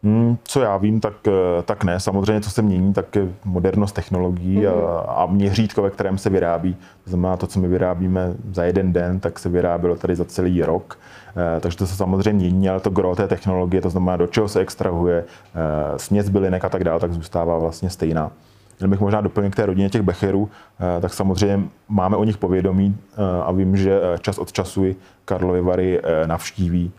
Hmm, 0.05 0.37
co 0.45 0.61
já 0.61 0.77
vím, 0.77 1.01
tak, 1.01 1.15
eh, 1.29 1.63
tak 1.63 1.85
ne. 1.85 2.01
Samozřejmě, 2.01 2.41
co 2.41 2.51
se 2.51 2.63
mění, 2.63 2.93
tak 2.93 3.17
je 3.17 3.29
modernost 3.45 3.95
technologií 3.95 4.57
mm. 4.59 4.67
a, 4.67 4.71
mhm. 4.71 4.87
a 5.07 5.27
měřítko, 5.27 5.83
ve 5.83 5.91
kterém 5.91 6.19
se 6.19 6.31
vyrábí. 6.31 6.77
To 7.05 7.11
znamená, 7.11 7.37
to, 7.37 7.47
co 7.47 7.61
my 7.61 7.69
vyrábíme 7.69 8.35
za 8.53 8.65
jeden 8.65 8.93
den, 8.93 9.21
tak 9.21 9.39
se 9.39 9.49
vyrábělo 9.49 9.97
tady 9.97 10.17
za 10.17 10.25
celý 10.25 10.63
rok. 10.63 10.99
Eh, 11.57 11.61
takže 11.61 11.79
to 11.79 11.87
se 11.87 11.97
samozřejmě 11.97 12.33
mění, 12.33 12.69
ale 12.69 12.81
to 12.81 12.91
gro 12.91 13.17
té 13.17 13.29
technologie, 13.29 13.81
to 13.83 13.91
znamená, 13.91 14.17
do 14.17 14.27
čeho 14.27 14.49
se 14.49 14.61
extrahuje, 14.61 15.25
eh, 15.25 15.99
směs 15.99 16.29
bylinek 16.29 16.65
a 16.65 16.69
tak 16.69 16.85
dále, 16.85 17.01
tak 17.01 17.13
zůstává 17.13 17.59
vlastně 17.59 17.91
stejná. 17.91 18.33
Jen 18.83 18.91
bych 18.91 19.01
možná 19.01 19.21
doplnil 19.21 19.51
k 19.51 19.57
té 19.57 19.67
rodině 19.67 19.91
těch 19.91 20.03
becherů, 20.03 20.51
eh, 20.81 21.01
tak 21.01 21.15
samozřejmě 21.15 21.69
máme 21.89 22.17
o 22.17 22.25
nich 22.25 22.39
povědomí 22.39 22.97
eh, 23.13 23.43
a 23.45 23.53
vím, 23.53 23.77
že 23.77 24.01
eh, 24.03 24.19
čas 24.19 24.39
od 24.39 24.53
času 24.53 24.85
Karlovy 25.25 25.61
Vary 25.61 26.03
navštíví. 26.27 26.93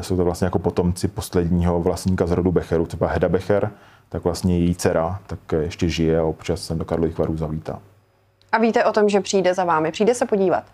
Jsou 0.00 0.16
to 0.16 0.24
vlastně 0.24 0.44
jako 0.44 0.58
potomci 0.58 1.08
posledního 1.08 1.80
vlastníka 1.80 2.26
z 2.26 2.30
rodu 2.30 2.52
Becheru, 2.52 2.86
třeba 2.86 3.08
Heda 3.08 3.28
Becher, 3.28 3.70
tak 4.08 4.24
vlastně 4.24 4.58
její 4.58 4.74
dcera 4.74 5.20
tak 5.26 5.38
ještě 5.60 5.88
žije 5.88 6.18
a 6.18 6.24
občas 6.24 6.60
se 6.60 6.74
do 6.74 6.84
Karlových 6.84 7.18
Varů 7.18 7.36
zavítá. 7.36 7.78
A 8.52 8.58
víte 8.58 8.84
o 8.84 8.92
tom, 8.92 9.08
že 9.08 9.20
přijde 9.20 9.54
za 9.54 9.64
vámi? 9.64 9.92
Přijde 9.92 10.14
se 10.14 10.26
podívat? 10.26 10.64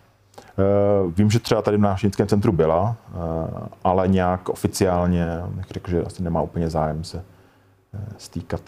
Vím, 1.16 1.30
že 1.30 1.38
třeba 1.38 1.62
tady 1.62 1.76
v 1.76 1.80
návštěvnickém 1.80 2.26
centru 2.26 2.52
byla, 2.52 2.96
ale 3.84 4.08
nějak 4.08 4.48
oficiálně 4.48 5.26
bych 5.48 5.66
řekl, 5.66 5.90
že 5.90 6.02
asi 6.02 6.22
nemá 6.22 6.42
úplně 6.42 6.70
zájem 6.70 7.04
se 7.04 7.24
stýkat. 8.18 8.60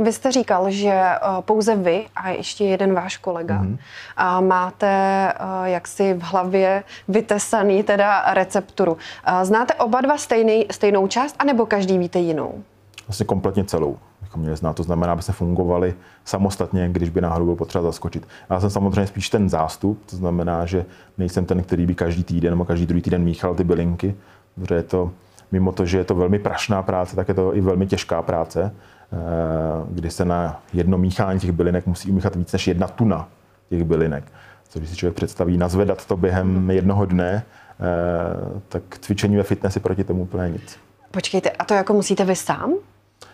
Vy 0.00 0.12
jste 0.12 0.32
říkal, 0.32 0.70
že 0.70 0.90
eh, 0.90 1.18
pouze 1.40 1.76
vy 1.76 2.06
a 2.16 2.28
ještě 2.30 2.64
jeden 2.64 2.94
váš 2.94 3.16
kolega 3.16 3.62
mm-hmm. 3.62 4.46
máte 4.46 4.86
eh, 5.32 5.34
jaksi 5.64 6.14
v 6.14 6.22
hlavě 6.22 6.84
vytesaný 7.08 7.82
teda 7.82 8.34
recepturu. 8.34 8.96
Eh, 9.26 9.44
znáte 9.44 9.74
oba 9.74 10.00
dva 10.00 10.18
stejný, 10.18 10.66
stejnou 10.70 11.06
část, 11.06 11.36
anebo 11.38 11.66
každý 11.66 11.98
víte 11.98 12.18
jinou? 12.18 12.62
Vlastně 13.06 13.26
kompletně 13.26 13.64
celou 13.64 13.98
bychom 14.30 14.40
měli 14.40 14.56
znát. 14.56 14.76
To 14.76 14.82
znamená, 14.82 15.12
aby 15.12 15.22
se 15.22 15.32
fungovali 15.32 15.94
samostatně, 16.24 16.88
když 16.88 17.08
by 17.08 17.20
náhodou 17.20 17.44
bylo 17.44 17.56
potřeba 17.56 17.82
zaskočit. 17.82 18.28
Já 18.50 18.60
jsem 18.60 18.70
samozřejmě 18.70 19.06
spíš 19.06 19.30
ten 19.30 19.48
zástup, 19.48 20.02
to 20.10 20.16
znamená, 20.16 20.66
že 20.66 20.84
nejsem 21.18 21.46
ten, 21.46 21.62
který 21.62 21.86
by 21.86 21.94
každý 21.94 22.24
týden 22.24 22.50
nebo 22.50 22.64
každý 22.64 22.86
druhý 22.86 23.02
týden 23.02 23.22
míchal 23.22 23.54
ty 23.54 23.64
bylinky, 23.64 24.14
protože 24.54 24.74
je 24.74 24.82
to, 24.82 25.10
mimo 25.52 25.72
to, 25.72 25.86
že 25.86 25.98
je 25.98 26.04
to 26.04 26.14
velmi 26.14 26.38
prašná 26.38 26.82
práce, 26.82 27.16
tak 27.16 27.28
je 27.28 27.34
to 27.34 27.56
i 27.56 27.60
velmi 27.60 27.86
těžká 27.86 28.22
práce. 28.22 28.74
Eh, 29.12 29.16
kdy 29.88 30.10
se 30.10 30.24
na 30.24 30.62
jedno 30.72 30.98
míchání 30.98 31.40
těch 31.40 31.52
bylinek 31.52 31.86
musí 31.86 32.10
umíchat 32.10 32.36
víc 32.36 32.52
než 32.52 32.66
jedna 32.66 32.88
tuna 32.88 33.28
těch 33.68 33.84
bylinek. 33.84 34.24
Co 34.68 34.78
když 34.78 34.90
si 34.90 34.96
člověk 34.96 35.14
představí 35.14 35.56
nazvedat 35.56 36.06
to 36.06 36.16
během 36.16 36.70
jednoho 36.70 37.06
dne, 37.06 37.42
eh, 37.44 38.60
tak 38.68 38.82
cvičení 39.00 39.36
ve 39.36 39.42
fitnessi 39.42 39.80
proti 39.80 40.04
tomu 40.04 40.22
úplně 40.22 40.50
nic. 40.50 40.78
Počkejte, 41.10 41.50
a 41.50 41.64
to 41.64 41.74
jako 41.74 41.92
musíte 41.92 42.24
vy 42.24 42.36
sám? 42.36 42.74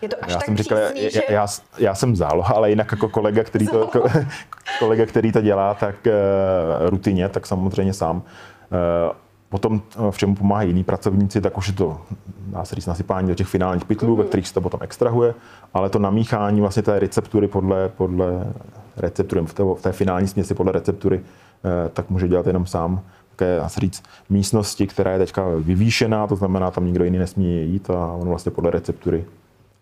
Je 0.01 0.09
to 0.09 0.15
až 0.21 0.31
já 0.31 0.37
tak 0.37 0.45
jsem 0.45 0.57
říkal, 0.57 0.77
přísný, 0.93 1.21
já, 1.29 1.41
já, 1.41 1.47
já, 1.77 1.95
jsem 1.95 2.15
záloha, 2.15 2.55
ale 2.55 2.69
jinak 2.69 2.91
jako 2.91 3.09
kolega, 3.09 3.43
který 3.43 3.67
to, 3.67 3.91
kolega, 4.79 5.05
který 5.05 5.31
to 5.31 5.41
dělá, 5.41 5.73
tak 5.73 5.95
uh, 6.05 6.89
rutině, 6.89 7.29
tak 7.29 7.45
samozřejmě 7.45 7.93
sám. 7.93 8.17
Uh, 8.17 9.15
Potom, 9.49 9.81
eh, 9.95 10.11
v 10.11 10.17
čem 10.17 10.35
pomáhají 10.35 10.69
jiní 10.69 10.83
pracovníci, 10.83 11.41
tak 11.41 11.57
už 11.57 11.67
je 11.67 11.73
to, 11.73 12.01
dá 12.47 12.65
se 12.65 12.75
říct, 12.75 12.85
nasypání 12.85 13.27
do 13.27 13.35
těch 13.35 13.47
finálních 13.47 13.85
pytlů, 13.85 14.15
mm. 14.15 14.17
ve 14.17 14.23
kterých 14.23 14.47
se 14.47 14.53
to 14.53 14.61
potom 14.61 14.79
extrahuje, 14.83 15.33
ale 15.73 15.89
to 15.89 15.99
namíchání 15.99 16.61
vlastně 16.61 16.83
té 16.83 16.99
receptury 16.99 17.47
podle, 17.47 17.89
podle 17.89 18.53
receptury, 18.97 19.45
v 19.45 19.53
té, 19.53 19.63
v 19.63 19.81
té 19.81 19.91
finální 19.91 20.27
směsi 20.27 20.53
podle 20.53 20.71
receptury, 20.71 21.21
eh, 21.21 21.89
tak 21.89 22.09
může 22.09 22.27
dělat 22.27 22.47
jenom 22.47 22.65
sám. 22.65 23.01
Také, 23.29 23.57
dá 23.57 23.69
se 23.69 23.79
říct, 23.79 24.03
místnosti, 24.29 24.87
která 24.87 25.11
je 25.11 25.19
teďka 25.19 25.43
vyvýšená, 25.57 26.27
to 26.27 26.35
znamená, 26.35 26.71
tam 26.71 26.85
nikdo 26.85 27.03
jiný 27.03 27.17
nesmí 27.17 27.71
jít 27.71 27.89
a 27.89 28.11
on 28.11 28.27
vlastně 28.27 28.51
podle 28.51 28.71
receptury 28.71 29.25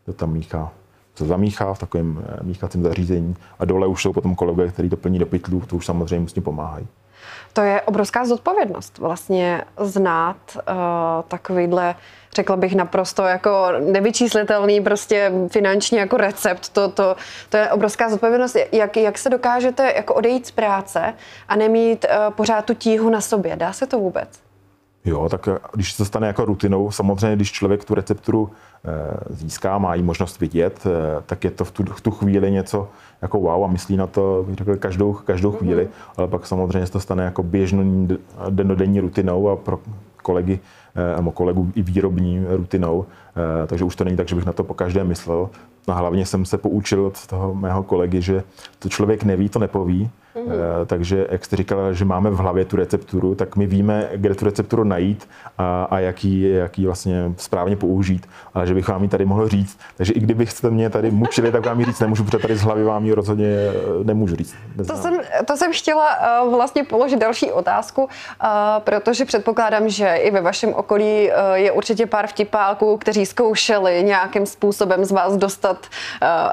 to 0.05 0.13
tam 0.13 0.31
míchá 0.31 0.71
se 1.15 1.25
zamíchá 1.25 1.73
v 1.73 1.79
takovém 1.79 2.25
eh, 2.27 2.43
míchacím 2.43 2.83
zařízení 2.83 3.35
a 3.59 3.65
dole 3.65 3.87
už 3.87 4.01
jsou 4.01 4.13
potom 4.13 4.35
kolegové, 4.35 4.67
kteří 4.67 4.89
to 4.89 4.97
plní 4.97 5.19
do 5.19 5.25
pytlů, 5.25 5.63
to 5.67 5.75
už 5.75 5.85
samozřejmě 5.85 6.19
musí 6.19 6.41
pomáhají. 6.41 6.87
To 7.53 7.61
je 7.61 7.81
obrovská 7.81 8.25
zodpovědnost 8.25 8.97
vlastně 8.97 9.61
znát 9.79 10.37
uh, 10.55 10.73
takovýhle, 11.27 11.95
řekla 12.35 12.55
bych 12.55 12.75
naprosto 12.75 13.23
jako 13.23 13.67
nevyčíslitelný 13.79 14.81
prostě 14.81 15.31
finančně 15.47 15.99
jako 15.99 16.17
recept. 16.17 16.69
To, 16.69 16.89
to, 16.89 17.15
to 17.49 17.57
je 17.57 17.71
obrovská 17.71 18.09
zodpovědnost. 18.09 18.57
Jak, 18.71 18.97
jak 18.97 19.17
se 19.17 19.29
dokážete 19.29 19.93
jako 19.95 20.13
odejít 20.13 20.47
z 20.47 20.51
práce 20.51 21.13
a 21.47 21.55
nemít 21.55 22.05
uh, 22.05 22.33
pořád 22.33 22.65
tu 22.65 22.73
tíhu 22.73 23.09
na 23.09 23.21
sobě? 23.21 23.55
Dá 23.55 23.73
se 23.73 23.87
to 23.87 23.99
vůbec? 23.99 24.44
Jo, 25.05 25.29
tak 25.29 25.47
eh, 25.47 25.57
když 25.73 25.93
se 25.93 26.05
stane 26.05 26.27
jako 26.27 26.45
rutinou, 26.45 26.91
samozřejmě, 26.91 27.35
když 27.35 27.51
člověk 27.51 27.85
tu 27.85 27.95
recepturu 27.95 28.49
získá, 29.29 29.77
má 29.77 29.95
jí 29.95 30.03
možnost 30.03 30.39
vidět, 30.39 30.83
tak 31.25 31.43
je 31.43 31.51
to 31.51 31.65
v 31.65 31.71
tu, 31.71 31.83
v 31.83 32.01
tu 32.01 32.11
chvíli 32.11 32.51
něco, 32.51 32.89
jako 33.21 33.39
wow 33.39 33.63
a 33.63 33.67
myslí 33.67 33.97
na 33.97 34.07
to, 34.07 34.45
řekl, 34.51 34.75
každou, 34.75 35.13
každou 35.13 35.49
mhm. 35.49 35.57
chvíli, 35.57 35.87
ale 36.17 36.27
pak 36.27 36.47
samozřejmě 36.47 36.85
se 36.85 36.91
to 36.91 36.99
stane 36.99 37.23
jako 37.23 37.43
běžnou 37.43 38.07
denodenní 38.49 38.99
rutinou 38.99 39.49
a 39.49 39.55
pro 39.55 39.79
kolegy 40.25 40.59
eh, 40.95 41.15
nebo 41.15 41.31
kolegu 41.31 41.71
i 41.75 41.81
výrobní 41.81 42.45
rutinou, 42.49 43.05
eh, 43.05 43.67
takže 43.67 43.85
už 43.85 43.95
to 43.95 44.03
není 44.03 44.17
tak, 44.17 44.27
že 44.27 44.35
bych 44.35 44.45
na 44.45 44.53
to 44.53 44.63
po 44.63 44.73
každé 44.73 45.03
myslel. 45.03 45.49
A 45.87 45.93
hlavně 45.93 46.25
jsem 46.25 46.45
se 46.45 46.57
poučil 46.57 47.05
od 47.05 47.27
toho 47.27 47.55
mého 47.55 47.83
kolegy, 47.83 48.21
že 48.21 48.43
to 48.79 48.89
člověk 48.89 49.23
neví, 49.23 49.49
to 49.49 49.59
nepoví, 49.59 50.09
Mm-hmm. 50.35 50.85
Takže 50.85 51.27
jak 51.29 51.45
jste 51.45 51.55
říkala, 51.55 51.93
že 51.93 52.05
máme 52.05 52.29
v 52.29 52.35
hlavě 52.35 52.65
tu 52.65 52.75
recepturu, 52.75 53.35
tak 53.35 53.55
my 53.55 53.67
víme, 53.67 54.09
kde 54.15 54.35
tu 54.35 54.45
recepturu 54.45 54.83
najít 54.83 55.29
a, 55.57 55.83
a 55.83 55.99
jak, 55.99 56.23
ji, 56.23 56.51
jak 56.51 56.79
ji 56.79 56.85
vlastně 56.85 57.33
správně 57.37 57.75
použít, 57.75 58.27
ale 58.53 58.67
že 58.67 58.73
bych 58.73 58.87
vám 58.87 59.03
ji 59.03 59.09
tady 59.09 59.25
mohl 59.25 59.47
říct. 59.47 59.79
Takže 59.97 60.13
i 60.13 60.19
kdybyste 60.19 60.69
mě 60.69 60.89
tady 60.89 61.11
mučili, 61.11 61.51
tak 61.51 61.65
vám 61.65 61.79
ji 61.79 61.85
říct 61.85 61.99
nemůžu, 61.99 62.23
protože 62.23 62.39
tady 62.39 62.55
z 62.55 62.61
hlavy 62.61 62.83
vám 62.83 63.05
ji 63.05 63.13
rozhodně 63.13 63.47
eh, 63.47 64.03
nemůžu 64.03 64.35
říct. 64.35 64.55
To 64.87 64.95
jsem, 64.95 65.19
to 65.45 65.57
jsem 65.57 65.71
chtěla 65.73 66.07
uh, 66.43 66.55
vlastně 66.55 66.83
položit 66.83 67.19
další 67.19 67.51
otázku, 67.51 68.09
protože 68.79 69.25
předpokládám, 69.25 69.89
že 69.89 70.15
i 70.15 70.31
ve 70.31 70.41
vašem 70.41 70.73
okolí 70.73 71.29
je 71.53 71.71
určitě 71.71 72.05
pár 72.05 72.27
vtipálků, 72.27 72.97
kteří 72.97 73.25
zkoušeli 73.25 74.03
nějakým 74.03 74.45
způsobem 74.45 75.05
z 75.05 75.11
vás 75.11 75.37
dostat 75.37 75.77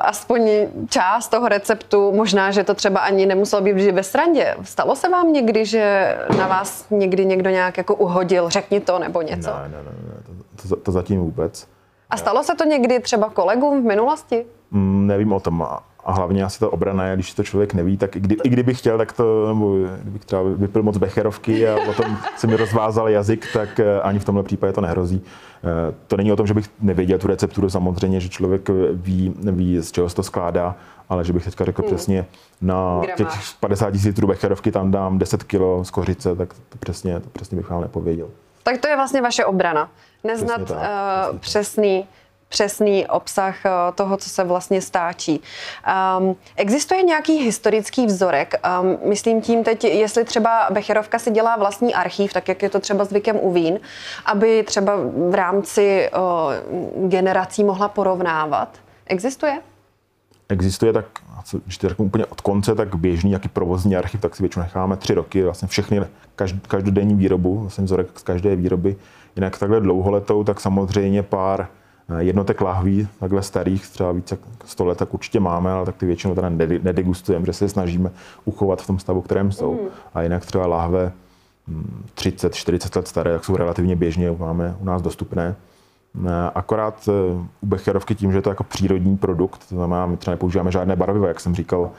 aspoň 0.01 0.51
část 0.89 1.29
toho 1.29 1.49
receptu. 1.49 2.13
Možná, 2.13 2.51
že 2.51 2.65
to 2.65 2.75
třeba 2.75 3.01
ani 3.01 3.27
nemuselo 3.27 3.63
být 3.63 3.72
vždy 3.75 3.93
ve 3.93 4.03
srandě. 4.03 4.57
Stalo 4.63 4.97
se 4.97 5.09
vám 5.09 5.33
někdy, 5.33 5.67
že 5.67 6.17
na 6.39 6.49
vás 6.49 6.87
někdy 6.91 7.27
někdo 7.27 7.51
nějak 7.51 7.79
jako 7.79 7.95
uhodil, 7.95 8.51
řekni 8.51 8.81
to 8.81 8.99
nebo 8.99 9.23
něco? 9.23 9.51
Ne, 9.51 9.69
ne, 9.69 9.77
ne, 9.77 9.91
ne 10.09 10.15
to, 10.63 10.69
to, 10.69 10.77
to 10.77 10.93
zatím 10.93 11.21
vůbec. 11.21 11.69
A 12.11 12.17
stalo 12.17 12.43
se 12.43 12.55
to 12.55 12.65
někdy 12.65 13.01
třeba 13.01 13.31
kolegům 13.31 13.83
v 13.83 13.85
minulosti? 13.85 14.47
Mm, 14.71 15.07
nevím 15.07 15.33
o 15.33 15.41
tom. 15.41 15.67
A 16.05 16.13
hlavně 16.13 16.45
asi 16.45 16.61
ta 16.61 16.73
obrana 16.73 17.07
je, 17.07 17.15
když 17.15 17.35
to 17.35 17.43
člověk 17.43 17.75
neví, 17.75 17.97
tak 17.97 18.17
i, 18.17 18.21
kdy, 18.21 18.37
i 18.45 18.49
kdybych 18.49 18.79
chtěl, 18.79 18.99
tak 18.99 19.13
to, 19.13 19.49
nebo 19.49 19.77
kdybych 20.03 20.25
třeba 20.25 20.43
vypil 20.43 20.83
moc 20.83 20.97
becherovky 20.97 21.69
a 21.69 21.79
potom 21.87 22.17
se 22.37 22.47
mi 22.47 22.57
rozvázal 22.57 23.09
jazyk, 23.09 23.53
tak 23.53 23.81
eh, 23.81 24.01
ani 24.01 24.19
v 24.19 24.25
tomhle 24.25 24.43
případě 24.43 24.73
to 24.73 24.81
nehrozí. 24.81 25.23
Eh, 25.65 25.95
to 26.07 26.17
není 26.17 26.33
o 26.33 26.37
tom, 26.37 26.47
že 26.47 26.55
bych 26.55 26.71
nevěděl 26.81 27.19
tu 27.19 27.27
recepturu, 27.27 27.71
samozřejmě, 27.71 28.21
že 28.21 28.29
člověk 28.29 28.69
ví, 28.93 29.35
ví 29.39 29.79
z 29.79 29.93
čeho 29.93 30.09
se 30.09 30.17
to 30.17 30.23
skládá, 30.23 30.77
ale 31.09 31.25
že 31.25 31.33
bych 31.33 31.45
teďka 31.45 31.65
řekl 31.65 31.83
hmm. 31.83 31.91
přesně, 31.91 32.27
na 32.61 33.01
Gramáž. 33.01 33.17
těch 33.17 33.61
50 33.61 33.91
tisíc 33.91 34.07
litrů 34.07 34.27
becherovky 34.27 34.73
tam 34.73 34.91
dám 34.91 35.19
10 35.19 35.43
kilo 35.43 35.85
z 35.85 35.91
kořice, 35.91 36.37
tak 36.37 36.55
to 36.55 36.79
přesně, 36.79 37.21
to 37.21 37.31
přesně 37.31 37.57
bych 37.57 37.71
vám 37.71 37.81
nepověděl. 37.81 38.29
Tak 38.63 38.81
to 38.81 38.89
je 38.89 38.97
vlastně 38.97 39.23
vaše 39.23 39.45
obrana. 39.45 39.91
Neznat 40.25 40.63
přesně 40.63 40.77
tak, 40.77 41.33
uh, 41.33 41.39
přesný 41.39 42.05
přesný 42.53 43.07
obsah 43.07 43.67
eh, 43.67 43.71
toho, 43.95 44.17
co 44.17 44.29
se 44.29 44.45
vlastně 44.45 44.83
stáčí. 44.83 45.41
Um, 46.19 46.37
existuje 46.57 47.03
nějaký 47.03 47.33
historický 47.39 48.07
vzorek? 48.07 48.55
Um, 48.55 48.99
myslím 49.09 49.43
tím 49.43 49.65
teď, 49.65 49.85
jestli 49.85 50.25
třeba 50.25 50.69
Becherovka 50.71 51.19
si 51.19 51.31
dělá 51.31 51.57
vlastní 51.57 51.95
archív, 51.95 52.33
tak 52.33 52.49
jak 52.49 52.63
je 52.63 52.71
to 52.71 52.81
třeba 52.81 53.05
zvykem 53.05 53.37
u 53.41 53.53
vín, 53.53 53.81
aby 54.27 54.63
třeba 54.63 54.93
v 55.31 55.35
rámci 55.35 56.11
uh, 56.11 57.09
generací 57.09 57.65
mohla 57.65 57.89
porovnávat. 57.89 58.69
Existuje? 59.07 59.61
Existuje 60.49 60.93
tak, 60.93 61.05
když 61.65 61.79
to 61.79 61.89
řeknu 61.89 62.05
úplně 62.05 62.27
od 62.27 62.41
konce, 62.41 62.75
tak 62.75 62.95
běžný 62.95 63.33
jaký 63.33 63.49
provozní 63.49 63.97
archiv, 63.97 64.21
tak 64.21 64.37
si 64.37 64.43
většinou 64.43 64.63
necháme 64.63 64.97
tři 64.97 65.15
roky, 65.15 65.43
vlastně 65.43 65.69
všechny, 65.69 66.01
každodenní 66.69 67.15
výrobu, 67.15 67.61
vlastně 67.61 67.85
vzorek 67.85 68.19
z 68.19 68.23
každé 68.23 68.57
výroby. 68.57 68.97
Jinak 69.37 69.59
takhle 69.59 69.81
dlouholetou, 69.81 70.45
tak 70.45 70.61
samozřejmě 70.61 71.23
pár 71.23 71.69
jednotek 72.19 72.61
lahví, 72.61 73.09
takhle 73.21 73.43
starých, 73.43 73.89
třeba 73.89 74.13
více 74.13 74.39
100 74.65 74.85
let, 74.85 74.99
tak 74.99 75.15
určitě 75.15 75.41
máme, 75.41 75.73
ale 75.73 75.87
tak 75.87 75.97
ty 75.97 76.07
většinou 76.07 76.35
teda 76.35 76.49
nedegustujeme, 76.83 77.47
že 77.47 77.53
se 77.53 77.69
snažíme 77.69 78.11
uchovat 78.45 78.83
v 78.83 78.87
tom 78.87 78.99
stavu, 78.99 79.23
kterém 79.23 79.53
jsou. 79.53 79.73
Mm. 79.73 79.89
A 80.15 80.23
jinak 80.23 80.47
třeba 80.47 80.67
lahve 80.67 81.13
30, 82.15 82.53
hm, 82.53 82.55
40 82.55 82.97
let 82.97 83.09
staré, 83.09 83.31
jak 83.31 83.45
jsou 83.45 83.57
relativně 83.57 83.97
běžně 83.97 84.31
máme 84.39 84.77
u 84.81 84.85
nás 84.85 85.03
dostupné. 85.03 85.57
Akorát 86.55 87.09
u 87.61 87.67
becherovky 87.67 88.15
tím, 88.15 88.33
že 88.33 88.39
je 88.39 88.43
to 88.43 88.49
jako 88.49 88.65
přírodní 88.65 89.17
produkt, 89.17 89.69
to 89.69 89.75
znamená, 89.75 90.07
my 90.07 90.17
třeba 90.17 90.35
nepoužíváme 90.35 90.73
žádné 90.73 90.97
barvivo, 90.97 91.27
jak 91.27 91.41
jsem 91.41 91.55
říkal 91.55 91.91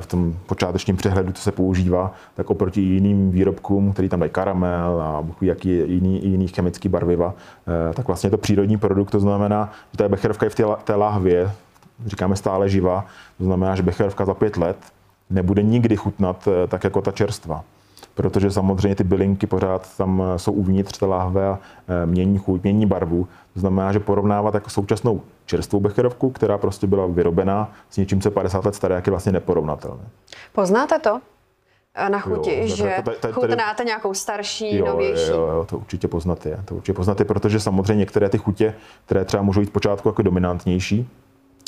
v 0.00 0.06
tom 0.06 0.34
počátečním 0.46 0.96
přehledu, 0.96 1.32
co 1.32 1.42
se 1.42 1.52
používá, 1.52 2.12
tak 2.34 2.50
oproti 2.50 2.80
jiným 2.80 3.30
výrobkům, 3.30 3.92
který 3.92 4.08
tam 4.08 4.20
dají 4.20 4.32
karamel 4.32 5.02
a 5.02 5.24
jaký 5.40 5.68
jiný, 5.68 6.24
jiný 6.24 6.48
chemický 6.48 6.88
barviva, 6.88 7.34
tak 7.94 8.06
vlastně 8.06 8.26
je 8.26 8.30
to 8.30 8.38
přírodní 8.38 8.76
produkt, 8.76 9.10
to 9.10 9.20
znamená, 9.20 9.72
že 9.92 9.98
ta 9.98 10.08
becherovka 10.08 10.46
je 10.46 10.50
v 10.50 10.54
té, 10.54 10.64
té 10.84 10.94
lahvě, 10.94 11.50
říkáme 12.06 12.36
stále 12.36 12.68
živá, 12.68 13.06
to 13.38 13.44
znamená, 13.44 13.74
že 13.74 13.82
becherovka 13.82 14.24
za 14.24 14.34
pět 14.34 14.56
let 14.56 14.76
nebude 15.30 15.62
nikdy 15.62 15.96
chutnat 15.96 16.48
eh, 16.48 16.66
tak 16.66 16.84
jako 16.84 17.02
ta 17.02 17.12
čerstva. 17.12 17.64
Protože 18.14 18.50
samozřejmě 18.50 18.94
ty 18.94 19.04
bylinky 19.04 19.46
pořád 19.46 19.96
tam 19.96 20.22
eh, 20.22 20.38
jsou 20.38 20.52
uvnitř 20.52 20.98
té 20.98 21.06
láhve 21.06 21.48
a 21.48 21.58
eh, 21.88 22.06
mění 22.06 22.38
chuť, 22.38 22.62
mění 22.62 22.86
barvu. 22.86 23.28
To 23.54 23.60
znamená, 23.60 23.92
že 23.92 24.00
porovnávat 24.00 24.54
jako 24.54 24.70
současnou 24.70 25.20
čerstvou 25.46 25.80
becherovku, 25.80 26.30
která 26.30 26.58
prostě 26.58 26.86
byla 26.86 27.06
vyrobená 27.06 27.72
s 27.90 27.96
něčím, 27.96 28.20
co 28.20 28.28
je 28.28 28.32
50 28.32 28.64
let 28.64 28.74
staré, 28.74 28.94
jak 28.94 29.06
je 29.06 29.10
vlastně 29.10 29.32
neporovnatelné. 29.32 30.04
Poznáte 30.52 30.98
to? 30.98 31.20
na 32.08 32.18
chuti, 32.18 32.60
jo, 32.60 32.66
že 32.66 32.94
tady, 33.04 33.16
tady, 33.16 33.32
chutnáte 33.34 33.84
nějakou 33.84 34.14
starší, 34.14 34.76
jo, 34.76 34.86
novější. 34.86 35.30
Jo, 35.30 35.36
jo, 35.36 35.66
to 35.68 35.78
určitě 35.78 36.08
poznat 36.08 36.46
je. 36.46 36.58
To 36.64 36.74
určitě 36.74 36.92
poznat 36.92 37.18
je, 37.20 37.24
protože 37.24 37.60
samozřejmě 37.60 37.94
některé 37.94 38.28
ty 38.28 38.38
chutě, 38.38 38.74
které 39.06 39.24
třeba 39.24 39.42
můžou 39.42 39.60
být 39.60 39.72
počátku 39.72 40.08
jako 40.08 40.22
dominantnější, 40.22 41.08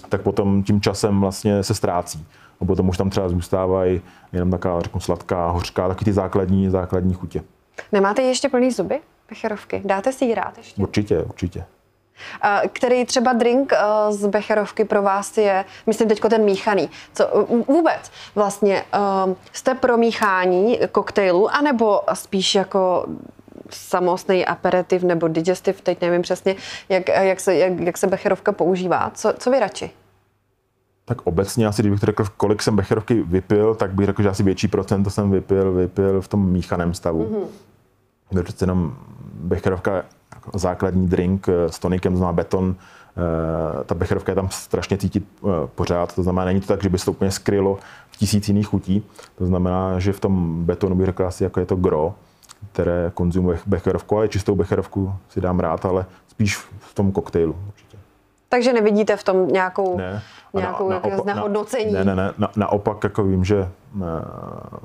tak 0.09 0.23
potom 0.23 0.63
tím 0.63 0.81
časem 0.81 1.21
vlastně 1.21 1.63
se 1.63 1.75
ztrácí. 1.75 2.27
A 2.61 2.65
potom 2.65 2.89
už 2.89 2.97
tam 2.97 3.11
třeba 3.11 3.29
zůstávají 3.29 4.03
jenom 4.33 4.51
taková, 4.51 4.81
řeknu, 4.81 5.01
sladká, 5.01 5.51
hořká, 5.51 5.89
taky 5.89 6.05
ty 6.05 6.13
základní, 6.13 6.71
základní 6.71 7.15
chutě. 7.15 7.43
Nemáte 7.93 8.23
ještě 8.23 8.49
plný 8.49 8.71
zuby 8.71 9.01
becherovky? 9.29 9.83
Dáte 9.85 10.13
si 10.13 10.25
ji 10.25 10.35
rád 10.35 10.59
ještě? 10.59 10.83
Určitě, 10.83 11.23
určitě. 11.23 11.65
Který 12.73 13.05
třeba 13.05 13.33
drink 13.33 13.73
eh, 13.73 13.79
z 14.13 14.27
becherovky 14.27 14.85
pro 14.85 15.03
vás 15.03 15.39
je, 15.39 15.65
myslím 15.87 16.09
teď 16.09 16.21
ten 16.31 16.45
míchaný. 16.45 16.91
Co, 17.13 17.47
vůbec 17.69 18.11
vlastně 18.35 18.85
eh, 18.95 19.35
jste 19.53 19.75
pro 19.75 19.97
míchání 19.97 20.79
koktejlu, 20.93 21.51
anebo 21.51 22.01
spíš 22.15 22.55
jako 22.55 23.07
samostný 23.71 24.47
aperitiv 24.47 25.03
nebo 25.03 25.29
digestiv, 25.29 25.81
teď 25.81 26.01
nevím 26.01 26.23
přesně, 26.23 26.57
jak, 26.89 27.09
jak, 27.09 27.41
se, 27.41 27.55
jak, 27.55 27.81
jak 27.81 27.99
se 27.99 28.07
becherovka 28.07 28.53
používá. 28.53 29.11
Co, 29.15 29.33
co 29.39 29.51
vy 29.51 29.61
radši? 29.61 29.91
Tak 31.09 31.23
obecně 31.25 31.67
asi, 31.67 31.83
kdybych 31.83 32.01
to 32.01 32.07
řekl, 32.07 32.25
kolik 32.37 32.63
jsem 32.63 32.77
becherovky 32.77 33.23
vypil, 33.23 33.75
tak 33.75 33.95
bych 33.95 34.07
řekl, 34.07 34.23
že 34.23 34.29
asi 34.29 34.43
větší 34.43 34.69
procento 34.69 35.11
jsem 35.11 35.31
vypil, 35.31 35.73
vypil 35.73 36.21
v 36.21 36.29
tom 36.29 36.51
míchaném 36.51 36.95
stavu. 36.95 37.49
Mm-hmm. 38.33 38.43
Přece 38.43 38.63
jenom 38.63 38.97
becherovka 39.35 40.05
jako 40.35 40.59
základní 40.59 41.09
drink 41.09 41.49
eh, 41.49 41.73
s 41.73 41.79
tonikem, 41.79 42.13
to 42.13 42.17
znamená 42.17 42.33
beton, 42.33 42.75
eh, 42.81 43.85
ta 43.85 43.95
becherovka 43.95 44.33
je 44.33 44.37
tam 44.37 44.49
strašně 44.51 44.99
cítit 44.99 45.25
eh, 45.45 45.49
pořád, 45.75 46.15
to 46.15 46.23
znamená, 46.23 46.45
není 46.45 46.61
to 46.61 46.67
tak, 46.67 46.83
že 46.83 46.89
by 46.89 46.99
se 46.99 47.05
to 47.05 47.11
úplně 47.11 47.31
skrylo 47.31 47.79
v 48.11 48.17
tisíc 48.17 48.49
jiných 48.49 48.67
chutí, 48.67 49.03
to 49.39 49.47
znamená, 49.47 49.99
že 49.99 50.13
v 50.13 50.21
tom 50.21 50.65
betonu 50.65 50.95
bych 50.95 51.07
řekl 51.07 51.27
asi, 51.27 51.45
jako 51.45 51.61
je 51.61 51.67
to 51.67 51.77
gro, 51.77 52.15
které 52.73 53.11
konzumuje 53.15 53.59
becherovku, 53.67 54.17
ale 54.17 54.29
čistou 54.29 54.55
becherovku 54.55 55.15
si 55.29 55.41
dám 55.41 55.61
rád, 55.61 55.85
ale 55.85 56.07
spíš 56.29 56.57
v 56.79 56.95
tom 56.95 57.13
koktejlu 57.13 57.57
určitě. 57.69 57.99
Takže 58.49 58.73
nevidíte 58.73 59.17
v 59.17 59.25
tom 59.25 59.49
nějakou, 59.49 59.99
ne. 59.99 60.23
Nějakou 60.55 60.89
na, 60.89 61.01
na, 61.11 61.19
znehodnocení? 61.19 61.93
Ne, 61.93 62.05
ne, 62.05 62.17
ne. 62.17 62.33
Na, 62.39 62.51
naopak 62.57 63.05
jako 63.05 63.25
vím, 63.25 63.45
že 63.45 63.57
eh, 63.59 64.03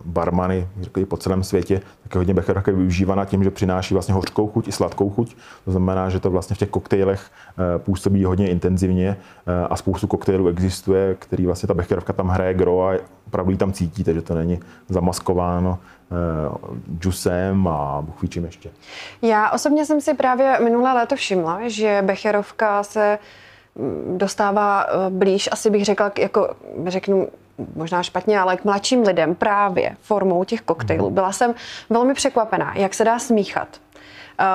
barmany 0.05 0.67
řekli, 0.81 1.05
po 1.05 1.17
celém 1.17 1.43
světě, 1.43 1.81
tak 2.03 2.15
je 2.15 2.17
hodně 2.17 2.33
becherovka 2.33 2.71
využívána 2.71 3.25
tím, 3.25 3.43
že 3.43 3.51
přináší 3.51 3.93
vlastně 3.93 4.13
hořkou 4.13 4.47
chuť 4.47 4.67
i 4.67 4.71
sladkou 4.71 5.09
chuť. 5.09 5.35
To 5.65 5.71
znamená, 5.71 6.09
že 6.09 6.19
to 6.19 6.29
vlastně 6.29 6.55
v 6.55 6.59
těch 6.59 6.69
koktejlech 6.69 7.21
eh, 7.31 7.79
působí 7.79 8.23
hodně 8.25 8.49
intenzivně 8.49 9.17
eh, 9.47 9.67
a 9.69 9.75
spoustu 9.75 10.07
koktejlů 10.07 10.47
existuje, 10.47 11.15
který 11.19 11.45
vlastně 11.45 11.67
ta 11.67 11.73
becherovka 11.73 12.13
tam 12.13 12.27
hraje 12.27 12.53
gro 12.53 12.89
a 12.89 12.97
opravdu 13.27 13.51
ji 13.51 13.57
tam 13.57 13.73
cítíte, 13.73 14.13
že 14.13 14.21
to 14.21 14.35
není 14.35 14.59
zamaskováno 14.89 15.79
džusem 16.99 17.67
a 17.67 18.01
buchví 18.01 18.29
čím 18.29 18.45
ještě. 18.45 18.69
Já 19.21 19.49
osobně 19.49 19.85
jsem 19.85 20.01
si 20.01 20.13
právě 20.13 20.59
minulé 20.63 20.93
léto 20.93 21.15
všimla, 21.15 21.59
že 21.67 22.01
becherovka 22.05 22.83
se 22.83 23.19
dostává 24.17 24.85
eh, 24.85 25.09
blíž, 25.09 25.49
asi 25.51 25.69
bych 25.69 25.85
řekla, 25.85 26.11
jako 26.17 26.55
řeknu 26.85 27.27
možná 27.75 28.03
špatně, 28.03 28.39
ale 28.39 28.57
k 28.57 28.65
mladším 28.65 29.01
lidem 29.01 29.35
právě 29.35 29.97
formou 30.01 30.43
těch 30.43 30.61
koktejlů. 30.61 31.05
Mhm. 31.05 31.13
Byla 31.13 31.31
jsem 31.31 31.55
velmi 31.89 32.13
překvapená, 32.13 32.73
jak 32.75 32.93
se 32.93 33.03
dá 33.03 33.19
smíchat 33.19 33.67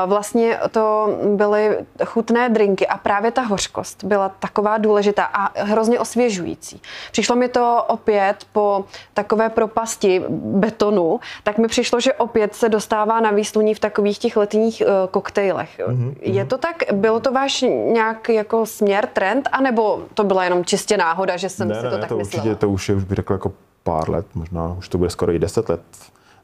Vlastně 0.06 0.58
to 0.70 1.08
byly 1.36 1.78
chutné 2.04 2.48
drinky 2.48 2.86
a 2.86 2.98
právě 2.98 3.30
ta 3.30 3.42
hořkost 3.42 4.04
byla 4.04 4.28
taková 4.28 4.78
důležitá 4.78 5.24
a 5.24 5.62
hrozně 5.62 6.00
osvěžující. 6.00 6.82
Přišlo 7.12 7.36
mi 7.36 7.48
to 7.48 7.84
opět 7.88 8.36
po 8.52 8.84
takové 9.14 9.48
propasti 9.48 10.22
betonu, 10.28 11.20
tak 11.42 11.58
mi 11.58 11.68
přišlo, 11.68 12.00
že 12.00 12.14
opět 12.14 12.54
se 12.54 12.68
dostává 12.68 13.20
na 13.20 13.30
výsluní 13.30 13.74
v 13.74 13.78
takových 13.80 14.18
těch 14.18 14.36
letních 14.36 14.82
uh, 14.86 15.10
koktejlech. 15.10 15.78
Mm-hmm. 15.78 16.14
Je 16.20 16.44
to 16.44 16.58
tak? 16.58 16.76
Bylo 16.92 17.20
to 17.20 17.32
váš 17.32 17.64
nějak 17.92 18.28
jako 18.28 18.66
směr, 18.66 19.06
trend, 19.12 19.48
anebo 19.52 20.02
to 20.14 20.24
byla 20.24 20.44
jenom 20.44 20.64
čistě 20.64 20.96
náhoda, 20.96 21.36
že 21.36 21.48
jsem 21.48 21.68
ne, 21.68 21.74
si 21.74 21.82
to 21.82 21.90
ne, 21.90 21.98
tak 21.98 22.08
to 22.08 22.16
myslela? 22.16 22.44
Určitě, 22.44 22.56
to 22.56 22.70
už 22.70 22.88
je, 22.88 22.94
už 22.94 23.04
bych 23.04 23.16
řekl, 23.16 23.32
jako 23.32 23.52
pár 23.82 24.10
let, 24.10 24.26
možná 24.34 24.74
už 24.78 24.88
to 24.88 24.98
bude 24.98 25.10
skoro 25.10 25.32
i 25.32 25.38
deset 25.38 25.68
let 25.68 25.80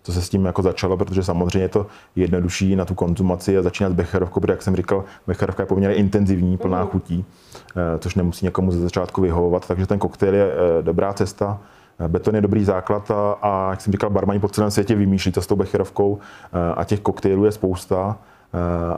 co 0.03 0.13
se 0.13 0.23
s 0.23 0.29
tím 0.29 0.45
jako 0.45 0.63
začalo, 0.63 0.97
protože 0.97 1.23
samozřejmě 1.23 1.59
je 1.59 1.69
to 1.69 1.87
jednodušší 2.17 2.77
na 2.77 2.85
tu 2.85 2.95
konzumaci 2.95 3.59
a 3.59 3.63
začínat 3.63 3.91
s 3.91 3.95
becherovkou, 3.95 4.41
protože 4.41 4.53
jak 4.53 4.63
jsem 4.63 4.77
říkal, 4.77 5.05
becherovka 5.27 5.63
je 5.63 5.67
poměrně 5.67 5.97
intenzivní, 5.97 6.57
plná 6.57 6.83
mm. 6.83 6.89
chutí, 6.89 7.25
eh, 7.77 7.99
což 7.99 8.15
nemusí 8.15 8.45
někomu 8.45 8.73
ze 8.73 8.81
začátku 8.81 9.21
vyhovovat, 9.21 9.69
takže 9.69 9.87
ten 9.87 9.99
koktejl 9.99 10.35
je 10.35 10.53
eh, 10.53 10.83
dobrá 10.83 11.13
cesta. 11.13 11.61
Eh, 11.99 12.09
beton 12.09 12.35
je 12.35 12.41
dobrý 12.41 12.65
základ 12.65 13.11
a, 13.11 13.33
a 13.43 13.71
jak 13.71 13.81
jsem 13.81 13.93
říkal, 13.93 14.11
barmani 14.11 14.41
po 14.41 14.49
celém 14.49 14.71
světě 14.71 14.95
vymýšlí 14.95 15.33
to 15.33 15.43
s 15.43 15.47
tou 15.47 15.57
becherovkou 15.57 16.19
a 16.77 16.85
těch 16.85 17.01
koktejlů 17.01 17.45
je 17.45 17.53
spousta. 17.53 18.19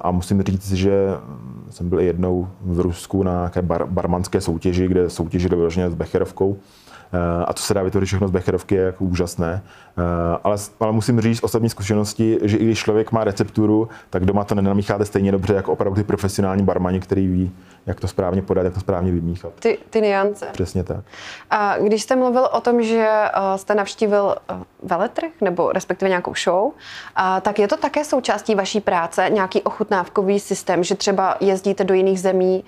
A 0.00 0.10
musím 0.10 0.42
říct, 0.42 0.72
že 0.72 1.08
jsem 1.70 1.88
byl 1.88 2.00
jednou 2.00 2.48
v 2.60 2.80
Rusku 2.80 3.22
na 3.22 3.32
nějaké 3.32 3.62
bar, 3.62 3.86
barmanské 3.86 4.40
soutěži, 4.40 4.88
kde 4.88 5.10
soutěžili 5.10 5.56
vyloženě 5.56 5.90
s 5.90 5.94
becherovkou. 5.94 6.56
Eh, 7.14 7.44
a 7.46 7.52
co 7.52 7.62
se 7.62 7.74
dá 7.74 7.82
vytvořit 7.82 8.06
všechno 8.06 8.28
z 8.28 8.30
becherovky 8.30 8.74
je 8.74 8.82
jako 8.82 9.04
úžasné. 9.04 9.62
Eh, 9.98 10.38
ale, 10.44 10.56
ale 10.80 10.92
musím 10.92 11.20
říct 11.20 11.38
z 11.38 11.42
osobní 11.42 11.68
zkušenosti, 11.68 12.38
že 12.42 12.56
i 12.56 12.64
když 12.64 12.78
člověk 12.78 13.12
má 13.12 13.24
recepturu, 13.24 13.88
tak 14.10 14.24
doma 14.24 14.44
to 14.44 14.54
nenamícháte 14.54 15.04
stejně 15.04 15.32
dobře 15.32 15.54
jako 15.54 15.72
opravdu 15.72 15.96
ty 15.96 16.04
profesionální 16.04 16.62
barmani, 16.64 17.00
který 17.00 17.26
ví, 17.26 17.52
jak 17.86 18.00
to 18.00 18.08
správně 18.08 18.42
podat, 18.42 18.64
jak 18.64 18.74
to 18.74 18.80
správně 18.80 19.12
vymíchat. 19.12 19.52
Ty, 19.58 19.78
ty 19.90 20.00
niance. 20.00 20.46
Přesně 20.52 20.84
tak. 20.84 21.04
A 21.50 21.78
když 21.78 22.02
jste 22.02 22.16
mluvil 22.16 22.48
o 22.52 22.60
tom, 22.60 22.82
že 22.82 23.06
eh, 23.08 23.58
jste 23.58 23.74
navštívil 23.74 24.36
veletrh 24.82 25.30
nebo 25.40 25.72
respektive 25.72 26.08
nějakou 26.08 26.34
show, 26.44 26.72
tak 27.42 27.58
je 27.58 27.68
to 27.68 27.76
také 27.76 28.04
součástí 28.04 28.54
vaší 28.54 28.80
práce, 28.80 29.30
nějaký 29.32 29.62
ochutnávkový 29.62 30.40
systém, 30.40 30.84
že 30.84 30.94
třeba 30.94 31.36
jezdíte 31.40 31.84
do 31.84 31.94
jiných 31.94 32.20
zemí 32.20 32.64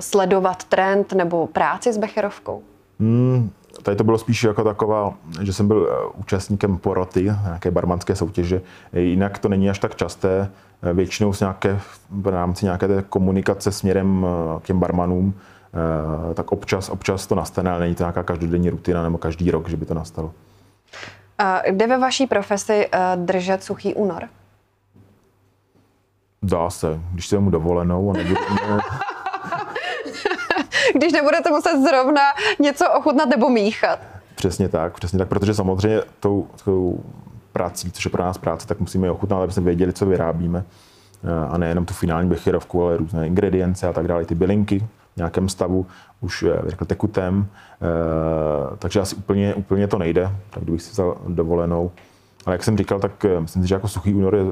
sledovat 0.00 0.64
trend 0.64 1.12
nebo 1.12 1.46
práci 1.46 1.92
s 1.92 1.98
becherovkou? 1.98 2.62
Hmm, 3.00 3.50
Tady 3.82 3.96
to 3.96 4.04
bylo 4.04 4.18
spíš 4.18 4.44
jako 4.44 4.64
taková, 4.64 5.14
že 5.42 5.52
jsem 5.52 5.68
byl 5.68 5.88
eh, 5.90 6.12
účastníkem 6.14 6.78
poroty, 6.78 7.22
nějaké 7.22 7.70
barmanské 7.70 8.16
soutěže. 8.16 8.62
Jinak 8.92 9.38
to 9.38 9.48
není 9.48 9.70
až 9.70 9.78
tak 9.78 9.94
časté. 9.94 10.50
Eh, 10.82 10.92
většinou 10.92 11.32
s 11.32 11.40
nějaké, 11.40 11.80
v 12.10 12.26
rámci 12.26 12.64
nějaké 12.64 12.88
té 12.88 13.02
komunikace 13.02 13.72
směrem 13.72 14.26
eh, 14.26 14.60
k 14.60 14.64
těm 14.64 14.80
barmanům, 14.80 15.34
tak 16.34 16.52
občas, 16.52 16.88
občas 16.88 17.26
to 17.26 17.34
nastane, 17.34 17.70
ale 17.70 17.80
není 17.80 17.94
to 17.94 18.02
nějaká 18.02 18.22
každodenní 18.22 18.70
rutina 18.70 19.02
nebo 19.02 19.18
každý 19.18 19.50
rok, 19.50 19.68
že 19.68 19.76
by 19.76 19.86
to 19.86 19.94
nastalo. 19.94 20.32
Jde 21.70 21.86
ve 21.86 21.98
vaší 21.98 22.26
profesi 22.26 22.88
držet 23.16 23.62
suchý 23.62 23.94
únor? 23.94 24.22
Dá 26.42 26.70
se, 26.70 27.00
když 27.12 27.26
se 27.26 27.38
mu 27.38 27.50
dovolenou 27.50 28.10
a 28.10 28.12
nebudu, 28.12 28.40
když 30.94 31.12
nebudete 31.12 31.50
muset 31.50 31.82
zrovna 31.88 32.22
něco 32.58 32.84
ochutnat 32.98 33.28
nebo 33.28 33.48
míchat. 33.48 33.98
Přesně 34.34 34.68
tak, 34.68 34.94
přesně 34.94 35.18
tak, 35.18 35.28
protože 35.28 35.54
samozřejmě 35.54 36.00
tou, 36.20 36.46
tou 36.64 37.00
prací, 37.52 37.92
což 37.92 38.04
je 38.04 38.10
pro 38.10 38.22
nás 38.22 38.38
práce, 38.38 38.66
tak 38.66 38.80
musíme 38.80 39.10
ochutnat, 39.10 39.42
aby 39.42 39.52
jsme 39.52 39.62
věděli, 39.62 39.92
co 39.92 40.06
vyrábíme. 40.06 40.64
Eh, 41.24 41.48
a 41.50 41.58
nejenom 41.58 41.84
tu 41.84 41.94
finální 41.94 42.28
becherovku, 42.28 42.82
ale 42.82 42.96
různé 42.96 43.26
ingredience 43.26 43.88
a 43.88 43.92
tak 43.92 44.08
dále, 44.08 44.24
ty 44.24 44.34
bylinky 44.34 44.78
v 45.14 45.16
nějakém 45.16 45.48
stavu, 45.48 45.86
už 46.20 46.42
eh, 46.42 46.62
řekl 46.66 46.84
tekutém, 46.84 47.46
eh, 47.46 48.76
takže 48.78 49.00
asi 49.00 49.16
úplně, 49.16 49.54
úplně 49.54 49.86
to 49.86 49.98
nejde, 49.98 50.30
tak 50.50 50.62
kdybych 50.62 50.82
si 50.82 50.90
vzal 50.90 51.16
dovolenou. 51.28 51.90
Ale 52.46 52.54
jak 52.54 52.64
jsem 52.64 52.76
říkal, 52.76 53.00
tak 53.00 53.24
myslím 53.38 53.62
si, 53.62 53.68
že 53.68 53.74
jako 53.74 53.88
suchý 53.88 54.14
únor 54.14 54.34
je 54.34 54.44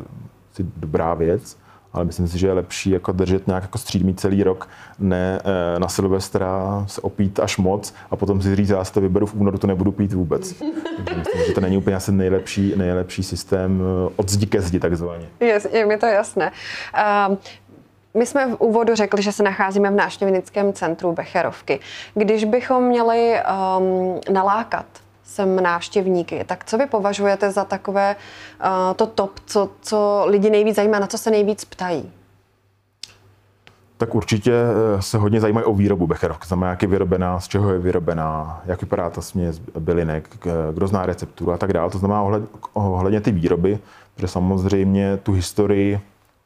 dobrá 0.76 1.14
věc, 1.14 1.56
ale 1.92 2.04
myslím 2.04 2.28
si, 2.28 2.38
že 2.38 2.46
je 2.46 2.52
lepší 2.52 2.90
jako 2.90 3.12
držet 3.12 3.46
nějak 3.46 3.62
jako 3.62 3.78
střídmý 3.78 4.14
celý 4.14 4.42
rok, 4.42 4.68
ne 4.98 5.40
eh, 5.44 5.78
na 5.78 5.88
Silvestra 5.88 6.84
se 6.88 7.00
opít 7.00 7.40
až 7.40 7.56
moc 7.56 7.94
a 8.10 8.16
potom 8.16 8.42
si 8.42 8.56
říct, 8.56 8.68
já 8.68 8.84
si 8.84 8.92
to 8.92 9.00
vyberu 9.00 9.26
v 9.26 9.34
únoru, 9.34 9.58
to 9.58 9.66
nebudu 9.66 9.92
pít 9.92 10.12
vůbec. 10.12 10.54
Myslím, 11.16 11.46
že 11.46 11.52
to 11.52 11.60
není 11.60 11.76
úplně 11.76 11.96
asi 11.96 12.12
nejlepší, 12.12 12.72
nejlepší 12.76 13.22
systém 13.22 13.82
eh, 13.82 14.12
od 14.16 14.28
zdi 14.28 14.46
ke 14.46 14.60
zdi 14.60 14.80
takzvaně. 14.80 15.26
Je, 15.40 15.60
je 15.72 15.86
mi 15.86 15.98
to 15.98 16.06
jasné. 16.06 16.52
Uh, 17.28 17.36
my 18.14 18.26
jsme 18.26 18.46
v 18.46 18.60
úvodu 18.60 18.94
řekli, 18.94 19.22
že 19.22 19.32
se 19.32 19.42
nacházíme 19.42 19.90
v 19.90 19.94
návštěvnickém 19.94 20.72
centru 20.72 21.12
Becherovky. 21.12 21.80
Když 22.14 22.44
bychom 22.44 22.84
měli 22.84 23.34
um, 23.78 24.20
nalákat 24.34 24.86
sem 25.32 25.62
návštěvníky, 25.62 26.44
tak 26.46 26.64
co 26.64 26.78
vy 26.78 26.86
považujete 26.86 27.50
za 27.50 27.64
takové 27.64 28.16
uh, 28.16 28.68
to 28.96 29.06
top, 29.06 29.40
co, 29.46 29.70
co 29.82 30.24
lidi 30.26 30.50
nejvíc 30.50 30.76
zajímá, 30.76 30.98
na 30.98 31.06
co 31.06 31.18
se 31.18 31.30
nejvíc 31.30 31.64
ptají? 31.64 32.12
Tak 33.96 34.14
určitě 34.14 34.52
eh, 34.52 35.02
se 35.02 35.18
hodně 35.18 35.40
zajímají 35.40 35.66
o 35.66 35.74
výrobu 35.74 36.06
becherovky, 36.06 36.46
znamená, 36.46 36.70
jak 36.70 36.82
je 36.82 36.88
vyrobená, 36.88 37.40
z 37.40 37.48
čeho 37.48 37.72
je 37.72 37.78
vyrobená, 37.78 38.62
jak 38.66 38.80
vypadá 38.80 39.10
ta 39.10 39.20
směs 39.20 39.58
bylinek, 39.78 40.28
kdo 40.72 40.86
zná 40.86 41.06
recepturu 41.06 41.52
a 41.52 41.58
tak 41.58 41.72
dále. 41.72 41.90
To 41.90 41.98
znamená 41.98 42.22
ohledně 42.72 43.20
ty 43.20 43.32
výroby, 43.32 43.78
protože 44.14 44.28
samozřejmě 44.28 45.16
tu 45.16 45.32
historii 45.32 46.00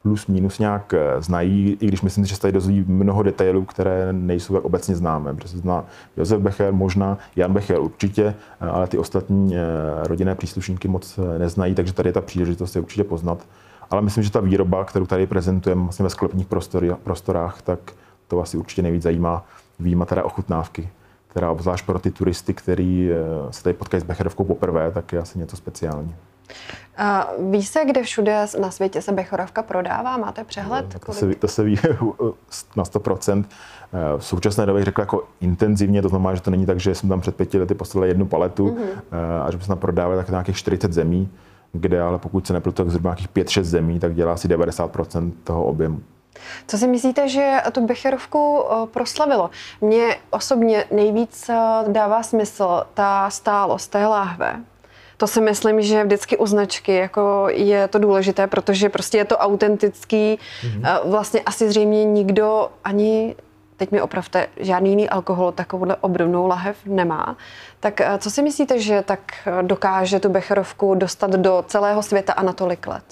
plus 0.07 0.27
minus 0.27 0.59
nějak 0.59 0.93
eh, 0.93 1.21
znají, 1.21 1.77
i 1.79 1.87
když 1.87 2.01
myslím, 2.01 2.25
že 2.25 2.35
se 2.35 2.41
tady 2.41 2.51
dozví 2.51 2.85
mnoho 2.87 3.23
detailů, 3.23 3.65
které 3.65 4.13
nejsou 4.13 4.53
tak 4.53 4.65
obecně 4.65 4.95
známé. 4.95 5.33
Protože 5.33 5.57
zná 5.57 5.85
Josef 6.17 6.41
Becher, 6.41 6.73
možná 6.73 7.17
Jan 7.35 7.53
Becher 7.53 7.79
určitě, 7.79 8.35
eh, 8.61 8.69
ale 8.69 8.87
ty 8.87 8.97
ostatní 8.97 9.55
rodinné 10.03 10.35
příslušníky 10.35 10.87
moc 10.87 11.19
neznají, 11.37 11.75
takže 11.75 11.93
tady 11.93 12.09
je 12.09 12.13
ta 12.13 12.21
příležitost 12.21 12.75
je 12.75 12.81
určitě 12.81 13.03
poznat. 13.03 13.47
Ale 13.89 14.01
myslím, 14.01 14.23
že 14.23 14.31
ta 14.31 14.39
výroba, 14.39 14.85
kterou 14.85 15.05
tady 15.05 15.27
prezentujeme 15.27 15.83
vlastně 15.83 16.03
ve 16.03 16.09
sklepních 16.09 16.47
prostorách, 17.03 17.61
tak 17.61 17.79
to 18.27 18.41
asi 18.41 18.57
určitě 18.57 18.81
nejvíc 18.81 19.03
zajímá. 19.03 19.45
Výjima 19.79 20.05
teda 20.05 20.23
ochutnávky, 20.23 20.89
která 21.27 21.51
obzvlášť 21.51 21.85
pro 21.85 21.99
ty 21.99 22.11
turisty, 22.11 22.53
kteří 22.53 23.09
eh, 23.11 23.15
se 23.53 23.63
tady 23.63 23.73
potkají 23.73 24.01
s 24.01 24.03
Becherovkou 24.03 24.43
poprvé, 24.43 24.91
tak 24.91 25.13
je 25.13 25.19
asi 25.19 25.39
něco 25.39 25.57
speciální. 25.57 26.15
A 26.97 27.29
ví 27.49 27.63
se, 27.63 27.85
kde 27.85 28.03
všude 28.03 28.45
na 28.61 28.71
světě 28.71 29.01
se 29.01 29.11
Becherovka 29.11 29.63
prodává? 29.63 30.17
Máte 30.17 30.43
přehled? 30.43 30.85
No, 30.93 30.99
to, 30.99 31.13
se, 31.13 31.35
to 31.35 31.47
se 31.47 31.63
ví 31.63 31.79
na 32.75 32.83
100%. 32.83 33.45
Eh, 33.93 34.17
v 34.17 34.25
současné 34.25 34.65
době 34.65 34.85
řekl 34.85 35.01
jako 35.01 35.23
intenzivně, 35.41 36.01
to 36.01 36.09
znamená, 36.09 36.35
že 36.35 36.41
to 36.41 36.51
není 36.51 36.65
tak, 36.65 36.79
že 36.79 36.95
jsme 36.95 37.09
tam 37.09 37.21
před 37.21 37.35
pěti 37.35 37.59
lety 37.59 37.75
poslali 37.75 38.07
jednu 38.07 38.25
paletu 38.25 38.67
mm-hmm. 38.67 39.43
a 39.45 39.51
že 39.51 39.57
jsme 39.57 39.67
tam 39.67 39.77
prodávali 39.77 40.17
tak 40.17 40.29
nějakých 40.29 40.57
40 40.57 40.93
zemí 40.93 41.29
kde 41.71 42.01
ale 42.01 42.17
pokud 42.17 42.47
se 42.47 42.53
nepletu, 42.53 42.83
tak 42.83 42.89
zhruba 42.89 43.09
nějakých 43.09 43.29
5-6 43.29 43.63
zemí, 43.63 43.99
tak 43.99 44.15
dělá 44.15 44.33
asi 44.33 44.47
90% 44.47 45.31
toho 45.43 45.63
objemu. 45.63 46.01
Co 46.67 46.77
si 46.77 46.87
myslíte, 46.87 47.29
že 47.29 47.57
tu 47.71 47.85
Becherovku 47.85 48.63
eh, 48.63 48.87
proslavilo? 48.87 49.49
Mně 49.81 50.15
osobně 50.29 50.85
nejvíc 50.91 51.49
eh, 51.49 51.55
dává 51.87 52.23
smysl 52.23 52.83
ta 52.93 53.29
stálost 53.29 53.91
té 53.91 54.07
láhve. 54.07 54.61
To 55.17 55.27
si 55.27 55.41
myslím, 55.41 55.81
že 55.81 56.03
vždycky 56.03 56.37
u 56.37 56.45
značky 56.45 56.95
jako 56.95 57.47
je 57.49 57.87
to 57.87 57.99
důležité, 57.99 58.47
protože 58.47 58.89
prostě 58.89 59.17
je 59.17 59.25
to 59.25 59.37
autentický. 59.37 60.39
Mm-hmm. 60.39 61.09
Vlastně 61.09 61.41
asi 61.41 61.69
zřejmě 61.69 62.05
nikdo 62.05 62.69
ani 62.83 63.35
teď 63.77 63.91
mi 63.91 64.01
opravte, 64.01 64.47
žádný 64.57 64.89
jiný 64.89 65.09
alkohol 65.09 65.51
takovouhle 65.51 65.95
obdobnou 65.95 66.47
lahev 66.47 66.77
nemá. 66.85 67.37
Tak 67.79 68.01
eh, 68.01 68.17
co 68.17 68.31
si 68.31 68.41
myslíte, 68.41 68.79
že 68.79 69.01
tak 69.01 69.19
eh, 69.45 69.63
dokáže 69.63 70.19
tu 70.19 70.29
becherovku 70.29 70.95
dostat 70.95 71.31
do 71.31 71.63
celého 71.67 72.03
světa 72.03 72.33
a 72.33 72.43
na 72.43 72.53
tolik 72.53 72.87
let? 72.87 73.03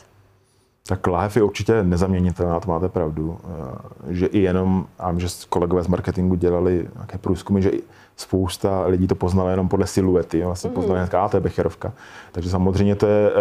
Tak 0.87 1.07
láhev 1.07 1.35
je 1.35 1.43
určitě 1.43 1.83
nezaměnitelná, 1.83 2.59
to 2.59 2.69
máte 2.69 2.89
pravdu. 2.89 3.37
Eh, 3.43 4.13
že 4.13 4.25
i 4.25 4.39
jenom, 4.39 4.85
a 4.99 5.13
že 5.17 5.27
kolegové 5.49 5.83
z 5.83 5.87
marketingu 5.87 6.35
dělali 6.35 6.87
nějaké 6.95 7.17
průzkumy, 7.17 7.61
že 7.61 7.71
spousta 8.17 8.85
lidí 8.85 9.07
to 9.07 9.15
poznala 9.15 9.49
jenom 9.49 9.69
podle 9.69 9.87
siluety, 9.87 10.43
vlastně 10.43 10.69
mm. 10.69 10.73
poznali, 10.73 10.99
že 11.01 11.11
to 11.29 11.37
je 11.37 11.41
becherovka. 11.41 11.93
Takže 12.31 12.49
samozřejmě 12.49 12.95
to 12.95 13.07
je 13.07 13.29
e, 13.29 13.33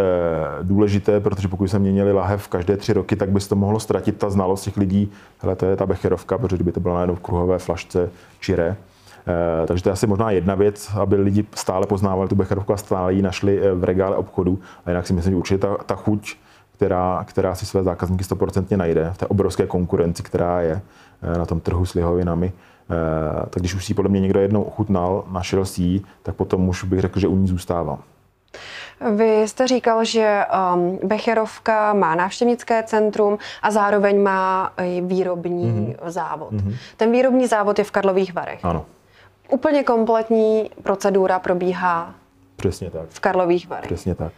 důležité, 0.63 1.21
protože 1.21 1.49
pokud 1.49 1.69
se 1.69 1.79
měnili 1.79 2.13
lahev 2.13 2.49
každé 2.49 2.77
tři 2.77 2.93
roky, 2.93 3.17
tak 3.17 3.31
by 3.31 3.41
se 3.41 3.49
to 3.49 3.57
mohlo 3.57 3.81
ztratit 3.81 4.19
ta 4.19 4.31
znalost 4.31 4.63
těch 4.63 4.77
lidí, 4.77 5.13
hele, 5.39 5.57
to 5.57 5.67
je 5.67 5.77
ta 5.77 5.87
becherovka, 5.87 6.39
protože 6.39 6.57
kdyby 6.57 6.73
to 6.73 6.81
bylo 6.81 6.95
najednou 6.95 7.15
v 7.15 7.21
kruhové 7.21 7.59
flašce 7.59 8.11
čiré. 8.41 8.77
E, 9.63 9.67
takže 9.67 9.83
to 9.83 9.89
je 9.89 9.93
asi 9.93 10.07
možná 10.07 10.31
jedna 10.31 10.55
věc, 10.55 10.91
aby 11.01 11.17
lidi 11.17 11.47
stále 11.55 11.87
poznávali 11.87 12.29
tu 12.29 12.35
becherovku 12.35 12.73
a 12.73 12.77
stále 12.77 13.15
ji 13.15 13.23
našli 13.23 13.61
v 13.75 13.85
regále 13.85 14.17
obchodu. 14.17 14.59
A 14.87 14.91
jinak 14.91 15.07
si 15.07 15.13
myslím, 15.13 15.33
že 15.33 15.37
určitě 15.37 15.59
ta, 15.59 15.77
ta 15.87 15.95
chuť, 15.95 16.37
která, 16.75 17.25
která 17.29 17.55
si 17.55 17.67
své 17.67 17.83
zákazníky 17.83 18.25
stoprocentně 18.25 18.77
najde 18.77 19.11
v 19.13 19.19
té 19.19 19.27
obrovské 19.27 19.67
konkurenci, 19.67 20.23
která 20.23 20.61
je 20.61 20.81
na 21.39 21.47
tom 21.47 21.61
trhu 21.61 21.87
s 21.87 21.95
lihovinami, 21.95 22.53
Eh, 22.91 23.47
tak 23.51 23.61
když 23.61 23.75
už 23.75 23.85
si 23.85 23.95
podle 23.95 24.11
mě 24.11 24.21
někdo 24.21 24.41
jednou 24.41 24.63
ochutnal, 24.63 25.25
našel 25.31 25.65
si 25.65 25.83
ji, 25.83 26.03
tak 26.23 26.35
potom 26.35 26.69
už 26.69 26.85
bych 26.85 27.01
řekl, 27.01 27.21
že 27.21 27.29
u 27.29 27.37
ní 27.37 27.49
zůstává. 27.49 27.99
Vy 29.17 29.49
jste 29.49 29.67
říkal, 29.67 30.05
že 30.05 30.45
um, 30.75 30.99
Becherovka 31.03 31.93
má 31.93 32.15
návštěvnické 32.15 32.83
centrum 32.83 33.39
a 33.63 33.71
zároveň 33.71 34.23
má 34.23 34.73
i 34.77 35.01
výrobní 35.01 35.73
mm-hmm. 35.73 36.11
závod. 36.11 36.53
Mm-hmm. 36.53 36.77
Ten 36.97 37.13
výrobní 37.13 37.47
závod 37.47 37.79
je 37.79 37.85
v 37.85 37.91
Karlových 37.91 38.35
Varech. 38.35 38.65
Ano. 38.65 38.85
Úplně 39.51 39.85
kompletní 39.85 40.71
procedura 40.83 41.39
probíhá 41.39 42.15
Přesně 42.57 42.91
tak. 42.91 43.09
v 43.09 43.21
Karlových 43.21 43.69
Varech. 43.69 43.87
Přesně 43.87 44.15
tak. 44.15 44.33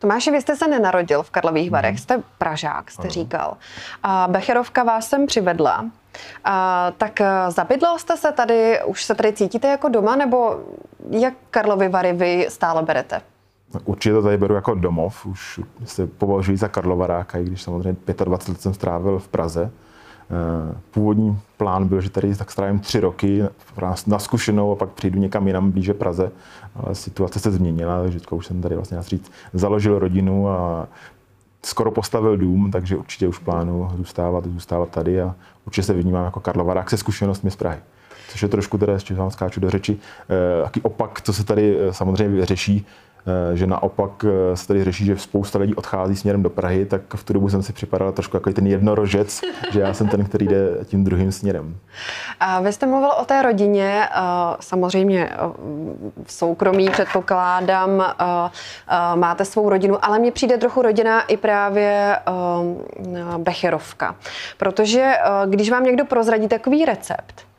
Tomáši, 0.00 0.30
vy 0.30 0.40
jste 0.40 0.56
se 0.56 0.68
nenarodil 0.68 1.22
v 1.22 1.30
Karlových 1.30 1.70
Varech, 1.70 1.92
mm. 1.92 1.98
jste 1.98 2.22
Pražák, 2.38 2.90
jste 2.90 3.02
ano. 3.02 3.10
říkal. 3.10 3.56
A 4.02 4.28
Becherovka 4.30 4.82
vás 4.82 5.08
sem 5.08 5.26
přivedla. 5.26 5.84
A, 6.44 6.92
tak 6.98 7.20
zabydlel 7.48 7.98
jste 7.98 8.16
se 8.16 8.32
tady, 8.32 8.78
už 8.86 9.04
se 9.04 9.14
tady 9.14 9.32
cítíte 9.32 9.68
jako 9.68 9.88
doma, 9.88 10.16
nebo 10.16 10.60
jak 11.10 11.34
Karlovy 11.50 11.88
Vary 11.88 12.12
vy 12.12 12.46
stále 12.48 12.82
berete? 12.82 13.20
Určitě 13.84 14.12
to 14.12 14.22
tady 14.22 14.36
beru 14.36 14.54
jako 14.54 14.74
domov, 14.74 15.26
už 15.26 15.60
se 15.84 16.06
považuji 16.06 16.56
za 16.56 16.68
Karlovaráka, 16.68 17.38
i 17.38 17.44
když 17.44 17.62
samozřejmě 17.62 17.96
25 18.24 18.52
let 18.52 18.60
jsem 18.60 18.74
strávil 18.74 19.18
v 19.18 19.28
Praze. 19.28 19.70
Eh, 20.30 20.74
původní 20.90 21.38
plán 21.56 21.88
byl, 21.88 22.00
že 22.00 22.10
tady 22.10 22.36
tak 22.36 22.50
strávím 22.50 22.78
tři 22.78 23.00
roky 23.00 23.42
na 24.06 24.18
zkušenou 24.18 24.72
a 24.72 24.76
pak 24.76 24.88
přijdu 24.88 25.18
někam 25.18 25.46
jinam 25.46 25.70
blíže 25.70 25.94
Praze, 25.94 26.30
ale 26.74 26.94
situace 26.94 27.40
se 27.40 27.50
změnila, 27.50 28.02
takže 28.02 28.20
už 28.30 28.46
jsem 28.46 28.62
tady 28.62 28.74
vlastně 28.74 29.02
říct, 29.02 29.32
založil 29.52 29.98
rodinu 29.98 30.48
a 30.48 30.88
skoro 31.62 31.90
postavil 31.90 32.36
dům, 32.36 32.70
takže 32.70 32.96
určitě 32.96 33.28
už 33.28 33.38
plánu 33.38 33.90
zůstávat, 33.96 34.44
zůstávat 34.46 34.88
tady 34.88 35.22
a 35.22 35.34
určitě 35.66 35.86
se 35.86 35.92
vnímám 35.94 36.24
jako 36.24 36.40
Karlovarák 36.40 36.90
se 36.90 36.96
zkušenostmi 36.96 37.50
z 37.50 37.56
Prahy. 37.56 37.78
Což 38.28 38.42
je 38.42 38.48
trošku 38.48 38.78
teda, 38.78 38.92
ještě 38.92 39.14
vám 39.14 39.30
skáču 39.30 39.60
do 39.60 39.70
řeči, 39.70 39.98
eh, 40.28 40.62
jaký 40.62 40.80
opak, 40.82 41.20
co 41.20 41.32
se 41.32 41.44
tady 41.44 41.78
eh, 41.80 41.92
samozřejmě 41.92 42.46
řeší, 42.46 42.86
Eh, 42.86 43.09
že 43.54 43.66
naopak 43.66 44.24
eh, 44.24 44.56
se 44.56 44.68
tady 44.68 44.84
řeší, 44.84 45.04
že 45.04 45.18
spousta 45.18 45.58
lidí 45.58 45.74
odchází 45.74 46.16
směrem 46.16 46.42
do 46.42 46.50
Prahy, 46.50 46.86
tak 46.86 47.02
v 47.14 47.24
tu 47.24 47.32
dobu 47.32 47.48
jsem 47.48 47.62
si 47.62 47.72
připadal 47.72 48.12
trošku 48.12 48.36
jako 48.36 48.52
ten 48.52 48.66
jednorožec, 48.66 49.40
že 49.72 49.80
já 49.80 49.94
jsem 49.94 50.08
ten, 50.08 50.24
který 50.24 50.46
jde 50.46 50.78
tím 50.84 51.04
druhým 51.04 51.32
směrem. 51.32 51.76
A 52.40 52.60
vy 52.60 52.72
jste 52.72 52.86
mluvil 52.86 53.10
o 53.20 53.24
té 53.24 53.42
rodině, 53.42 54.08
eh, 54.10 54.20
samozřejmě 54.60 55.30
v 56.24 56.32
soukromí 56.32 56.90
předpokládám, 56.90 58.14
máte 59.14 59.44
svou 59.44 59.68
rodinu, 59.68 60.04
ale 60.04 60.18
mně 60.18 60.32
přijde 60.32 60.58
trochu 60.58 60.82
rodina 60.82 61.22
i 61.22 61.36
právě 61.36 62.16
Becherovka. 63.38 64.16
Protože 64.56 65.12
když 65.46 65.70
vám 65.70 65.84
někdo 65.84 66.04
prozradí 66.04 66.48
takový 66.48 66.84
recept, 66.84 67.49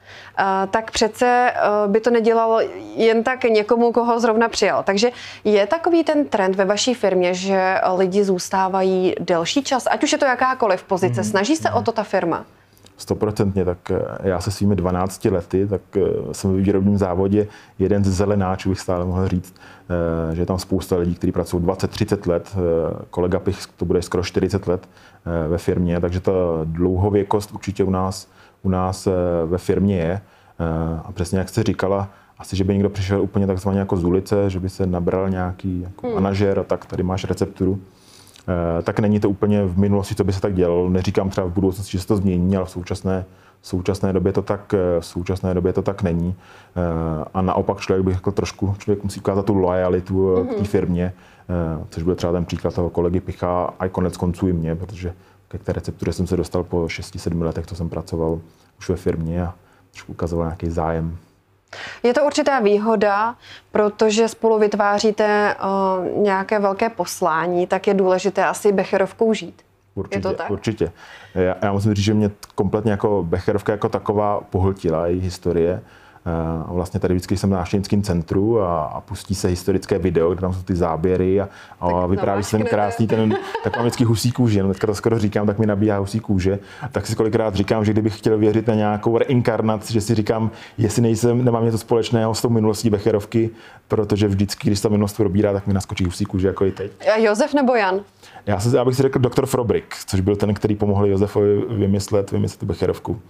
tak 0.71 0.91
přece 0.91 1.51
eh, 1.55 1.87
by 1.87 1.99
to 1.99 2.09
nedělalo 2.09 2.59
jen 2.95 3.23
tak 3.23 3.43
někomu, 3.43 3.91
koho 3.91 4.19
zrovna 4.19 4.49
přijal. 4.49 4.83
Takže 4.83 5.09
je 5.43 5.67
takový 5.67 6.03
ten 6.03 6.25
trend 6.25 6.55
ve 6.55 6.65
vaší 6.65 6.93
firmě, 6.93 7.33
že 7.33 7.81
lidi 7.97 8.23
zůstávají 8.23 9.15
delší 9.19 9.63
čas, 9.63 9.87
ať 9.91 10.03
už 10.03 10.11
je 10.11 10.17
to 10.17 10.25
jakákoliv 10.25 10.83
pozice. 10.83 11.21
Mhm. 11.21 11.29
Snaží 11.29 11.55
se 11.55 11.71
o 11.71 11.81
to 11.81 11.91
ta 11.91 12.03
firma? 12.03 12.45
Stoprocentně, 12.97 13.65
tak 13.65 13.91
eh, 13.91 13.99
já 14.23 14.41
se 14.41 14.51
svými 14.51 14.75
12 14.75 15.25
lety, 15.25 15.67
tak 15.67 15.81
eh, 15.95 16.01
jsem 16.31 16.53
v 16.53 16.55
výrobním 16.55 16.97
závodě 16.97 17.47
jeden 17.79 18.03
z 18.03 18.07
zelenáčů, 18.07 18.69
bych 18.69 18.79
stále 18.79 19.05
mohl 19.05 19.27
říct, 19.27 19.53
že 20.33 20.41
je 20.41 20.45
tam 20.45 20.59
spousta 20.59 20.97
lidí, 20.97 21.15
kteří 21.15 21.31
pracují 21.31 21.63
20-30 21.63 22.29
let, 22.29 22.55
kolega 23.09 23.39
Pich 23.39 23.57
to 23.77 23.85
bude 23.85 24.01
skoro 24.01 24.23
40 24.23 24.67
let 24.67 24.89
ve 25.47 25.57
firmě, 25.57 25.99
takže 25.99 26.19
ta 26.19 26.31
dlouhověkost 26.63 27.51
určitě 27.51 27.83
u 27.83 27.89
nás 27.89 28.27
u 28.63 28.69
nás 28.69 29.07
eh, 29.07 29.11
ve 29.45 29.57
firmě 29.57 29.97
je. 29.97 30.21
Eh, 30.59 31.01
a 31.05 31.11
přesně 31.11 31.39
jak 31.39 31.49
jste 31.49 31.63
říkala, 31.63 32.09
asi, 32.39 32.55
že 32.55 32.63
by 32.63 32.73
někdo 32.73 32.89
přišel 32.89 33.21
úplně 33.21 33.47
takzvaně 33.47 33.79
jako 33.79 33.97
z 33.97 34.05
ulice, 34.05 34.49
že 34.49 34.59
by 34.59 34.69
se 34.69 34.87
nabral 34.87 35.29
nějaký 35.29 35.81
jako 35.81 36.07
hmm. 36.07 36.15
manažer 36.15 36.59
a 36.59 36.63
tak 36.63 36.85
tady 36.85 37.03
máš 37.03 37.23
recepturu. 37.23 37.79
Eh, 38.79 38.81
tak 38.81 38.99
není 38.99 39.19
to 39.19 39.29
úplně 39.29 39.65
v 39.65 39.77
minulosti, 39.77 40.15
co 40.15 40.23
by 40.23 40.33
se 40.33 40.41
tak 40.41 40.53
dělalo. 40.53 40.89
Neříkám 40.89 41.29
třeba 41.29 41.47
v 41.47 41.53
budoucnosti, 41.53 41.91
že 41.91 42.01
se 42.01 42.07
to 42.07 42.17
změní, 42.17 42.57
ale 42.57 42.65
v 42.65 42.69
současné, 42.69 43.25
v 43.61 43.67
současné 43.67 44.13
době 44.13 44.33
to 44.33 44.41
tak, 44.41 44.73
v 44.99 45.05
současné 45.05 45.53
době 45.53 45.73
to 45.73 45.81
tak 45.81 46.03
není. 46.03 46.35
A 47.33 47.41
naopak 47.41 47.79
člověk 47.79 48.05
bych 48.05 48.15
řekl 48.15 48.31
trošku, 48.31 48.75
člověk 48.77 49.03
musí 49.03 49.19
ukázat 49.19 49.45
tu 49.45 49.53
lojalitu 49.53 50.35
hmm. 50.35 50.45
k 50.45 50.49
té 50.49 50.55
hmm. 50.55 50.65
firmě, 50.65 51.13
což 51.89 52.03
byl 52.03 52.15
třeba 52.15 52.33
ten 52.33 52.45
příklad 52.45 52.73
toho 52.75 52.89
kolegy 52.89 53.19
Picha 53.19 53.73
a 53.79 53.87
konec 53.87 54.17
konců 54.17 54.47
i 54.47 54.53
mě, 54.53 54.75
protože 54.75 55.13
ke 55.51 55.57
té 55.57 55.73
receptuře 55.73 56.13
jsem 56.13 56.27
se 56.27 56.37
dostal 56.37 56.63
po 56.63 56.77
6-7 56.81 57.41
letech, 57.41 57.67
co 57.67 57.75
jsem 57.75 57.89
pracoval 57.89 58.41
už 58.79 58.89
ve 58.89 58.95
firmě 58.95 59.43
a 59.43 59.53
trošku 59.91 60.11
ukazoval 60.11 60.45
nějaký 60.45 60.69
zájem. 60.69 61.17
Je 62.03 62.13
to 62.13 62.25
určitá 62.25 62.59
výhoda, 62.59 63.35
protože 63.71 64.27
spolu 64.27 64.59
vytváříte 64.59 65.55
uh, 65.55 66.23
nějaké 66.23 66.59
velké 66.59 66.89
poslání, 66.89 67.67
tak 67.67 67.87
je 67.87 67.93
důležité 67.93 68.45
asi 68.45 68.71
Becherovkou 68.71 69.33
žít. 69.33 69.61
Určitě, 69.95 70.17
Je 70.17 70.21
to 70.21 70.33
tak? 70.33 70.51
určitě. 70.51 70.91
Já, 71.35 71.55
já 71.61 71.71
musím 71.73 71.93
říct, 71.93 72.05
že 72.05 72.13
mě 72.13 72.31
kompletně 72.55 72.91
jako 72.91 73.23
Becherovka 73.23 73.71
jako 73.71 73.89
taková 73.89 74.41
pohltila 74.49 75.07
její 75.07 75.19
historie. 75.19 75.81
Eh, 76.25 76.63
a 76.67 76.73
vlastně 76.73 76.99
tady 76.99 77.13
vždycky 77.13 77.37
jsem 77.37 77.49
na 77.49 77.57
návštěvnickém 77.57 78.03
centru 78.03 78.61
a, 78.61 78.83
a, 78.83 79.01
pustí 79.01 79.35
se 79.35 79.47
historické 79.47 79.99
video, 79.99 80.29
kde 80.29 80.41
tam 80.41 80.53
jsou 80.53 80.61
ty 80.61 80.75
záběry 80.75 81.41
a, 81.41 81.49
a 81.79 82.05
vypráví 82.05 82.43
se 82.43 82.57
ten 82.57 82.65
krásný 82.65 83.07
ten, 83.07 83.35
tak 83.63 83.75
mám 83.75 83.85
vždycky 83.85 84.03
husí 84.03 84.31
kůže, 84.31 84.63
no 84.63 84.69
teďka 84.69 84.87
to 84.87 84.95
skoro 84.95 85.19
říkám, 85.19 85.47
tak 85.47 85.59
mi 85.59 85.65
nabíhá 85.65 85.97
husí 85.97 86.19
kůže, 86.19 86.59
tak 86.91 87.07
si 87.07 87.15
kolikrát 87.15 87.55
říkám, 87.55 87.85
že 87.85 87.93
kdybych 87.93 88.17
chtěl 88.17 88.37
věřit 88.37 88.67
na 88.67 88.73
nějakou 88.75 89.17
reinkarnaci, 89.17 89.93
že 89.93 90.01
si 90.01 90.15
říkám, 90.15 90.51
jestli 90.77 91.01
nejsem, 91.01 91.45
nemám 91.45 91.65
něco 91.65 91.77
společného 91.77 92.35
s 92.35 92.41
tou 92.41 92.49
minulostí 92.49 92.89
Becherovky, 92.89 93.49
protože 93.87 94.27
vždycky, 94.27 94.69
když 94.69 94.81
ta 94.81 94.89
minulost 94.89 95.17
probírá, 95.17 95.53
tak 95.53 95.67
mi 95.67 95.73
naskočí 95.73 96.05
husí 96.05 96.25
kůže, 96.25 96.47
jako 96.47 96.65
i 96.65 96.71
teď. 96.71 96.91
A 97.15 97.17
Josef 97.17 97.53
nebo 97.53 97.75
Jan? 97.75 97.99
Já, 98.45 98.59
se, 98.59 98.77
já 98.77 98.85
bych 98.85 98.95
si 98.95 99.01
řekl 99.01 99.19
doktor 99.19 99.45
Frobrik, 99.45 99.95
což 100.07 100.19
byl 100.19 100.35
ten, 100.35 100.53
který 100.53 100.75
pomohl 100.75 101.07
Josefovi 101.07 101.61
vymyslet, 101.69 102.31
vymyslet 102.31 102.59
tu 102.59 102.65
Becherovku 102.65 103.21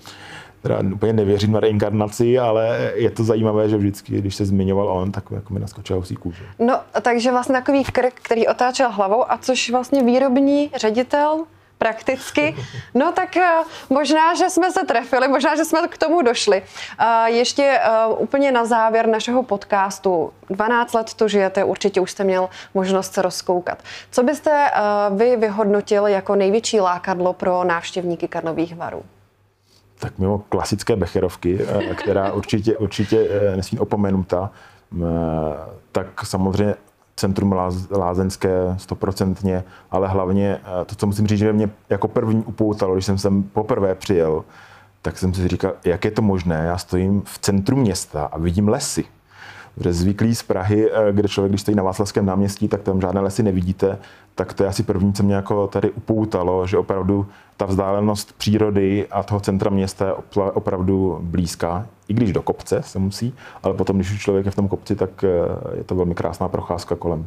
teda 0.62 0.80
úplně 0.93 1.13
nevěřím 1.13 1.52
na 1.52 1.60
reinkarnaci, 1.60 2.39
ale 2.39 2.91
je 2.95 3.12
to 3.12 3.24
zajímavé, 3.24 3.69
že 3.69 3.78
vždycky, 3.78 4.17
když 4.17 4.36
se 4.36 4.45
zmiňoval 4.45 4.88
on, 4.88 5.12
tak 5.12 5.24
jako 5.32 5.54
mi 5.54 5.60
naskočil 5.60 5.95
husí 5.95 6.15
kůže. 6.15 6.43
No, 6.60 6.80
takže 7.02 7.32
vlastně 7.32 7.54
takový 7.54 7.84
krk, 7.84 8.13
který 8.13 8.47
otáčel 8.47 8.91
hlavou 8.91 9.32
a 9.32 9.38
což 9.38 9.69
vlastně 9.69 10.04
výrobní 10.04 10.71
ředitel 10.76 11.45
prakticky. 11.82 12.56
No 12.93 13.12
tak 13.12 13.38
eh, 13.38 13.50
možná, 13.89 14.36
že 14.36 14.50
jsme 14.50 14.71
se 14.71 14.86
trefili, 14.86 15.28
možná, 15.28 15.56
že 15.56 15.65
jsme 15.65 15.88
k 15.88 15.97
tomu 15.97 16.21
došli. 16.21 16.63
Ještě 17.26 17.80
eh, 17.82 17.89
úplně 18.17 18.52
na 18.52 18.65
závěr 18.65 19.08
našeho 19.08 19.43
podcastu. 19.43 20.34
12 20.50 20.93
let 20.93 21.13
tu 21.13 21.28
žijete, 21.28 21.63
určitě 21.63 22.02
už 22.02 22.12
jste 22.12 22.24
měl 22.24 22.50
možnost 22.74 23.13
se 23.13 23.21
rozkoukat. 23.21 23.84
Co 24.12 24.24
byste 24.24 24.52
eh, 24.52 24.80
vy 25.15 25.36
vyhodnotil 25.36 26.08
jako 26.08 26.36
největší 26.36 26.80
lákadlo 26.80 27.34
pro 27.34 27.63
návštěvníky 27.63 28.28
Karlových 28.28 28.76
varů? 28.76 29.04
Tak 30.01 30.19
mimo 30.19 30.37
klasické 30.49 30.95
becherovky, 30.95 31.59
eh, 31.61 31.95
která 31.95 32.31
určitě, 32.31 32.77
určitě 32.77 33.27
eh, 33.29 33.55
nesmí 33.55 33.79
opomenuta, 33.79 34.51
eh, 34.93 35.05
tak 35.91 36.25
samozřejmě 36.25 36.75
centrum 37.15 37.55
lázeňské 37.91 38.49
stoprocentně, 38.77 39.63
ale 39.91 40.07
hlavně 40.07 40.59
to, 40.85 40.95
co 40.95 41.05
musím 41.07 41.27
říct, 41.27 41.39
že 41.39 41.53
mě 41.53 41.69
jako 41.89 42.07
první 42.07 42.43
upoutalo, 42.43 42.93
když 42.93 43.05
jsem 43.05 43.17
sem 43.17 43.43
poprvé 43.43 43.95
přijel, 43.95 44.43
tak 45.01 45.17
jsem 45.17 45.33
si 45.33 45.47
říkal, 45.47 45.73
jak 45.85 46.05
je 46.05 46.11
to 46.11 46.21
možné, 46.21 46.63
já 46.65 46.77
stojím 46.77 47.21
v 47.25 47.39
centru 47.39 47.77
města 47.77 48.25
a 48.25 48.37
vidím 48.37 48.67
lesy. 48.67 49.05
Protože 49.75 49.93
zvyklý 49.93 50.36
z 50.36 50.43
Prahy, 50.43 50.89
kde 51.12 51.27
člověk, 51.27 51.51
když 51.51 51.62
stojí 51.62 51.75
na 51.75 51.84
Václavském 51.84 52.25
náměstí, 52.25 52.67
tak 52.67 52.81
tam 52.81 53.01
žádné 53.01 53.21
lesy 53.21 53.43
nevidíte, 53.43 53.97
tak 54.36 54.53
to 54.53 54.63
je 54.63 54.69
asi 54.69 54.84
první, 54.84 55.13
co 55.13 55.23
mě 55.23 55.36
jako 55.36 55.67
tady 55.67 55.91
upoutalo, 55.91 56.67
že 56.67 56.77
opravdu 56.77 57.27
ta 57.57 57.65
vzdálenost 57.65 58.34
přírody 58.38 59.07
a 59.12 59.23
toho 59.23 59.39
centra 59.39 59.69
města 59.69 60.05
je 60.05 60.13
opravdu 60.41 61.19
blízká, 61.21 61.88
i 62.07 62.13
když 62.13 62.34
do 62.34 62.41
kopce 62.41 62.81
se 62.84 62.99
musí, 62.99 63.34
ale 63.63 63.73
potom, 63.73 63.95
když 63.95 64.12
už 64.12 64.21
člověk 64.21 64.45
je 64.45 64.51
v 64.51 64.55
tom 64.55 64.67
kopci, 64.67 64.95
tak 64.95 65.23
eh, 65.23 65.77
je 65.77 65.84
to 65.84 65.95
velmi 65.95 66.15
krásná 66.15 66.47
procházka 66.47 66.95
kolem. 66.95 67.25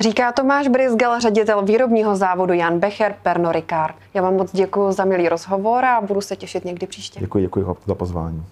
Říká 0.00 0.32
Tomáš 0.32 0.68
Brizgal, 0.68 1.20
ředitel 1.20 1.62
výrobního 1.62 2.16
závodu 2.16 2.52
Jan 2.52 2.78
Becher, 2.78 3.14
Pernod 3.22 3.52
Ricard. 3.52 3.94
Já 4.14 4.22
vám 4.22 4.36
moc 4.36 4.52
děkuji 4.52 4.92
za 4.92 5.04
milý 5.04 5.28
rozhovor 5.28 5.84
a 5.84 6.00
budu 6.00 6.20
se 6.20 6.36
těšit 6.36 6.64
někdy 6.64 6.86
příště. 6.86 7.20
Děkuji, 7.20 7.44
děkuji 7.44 7.66
za 7.86 7.94
pozvání. 7.94 8.44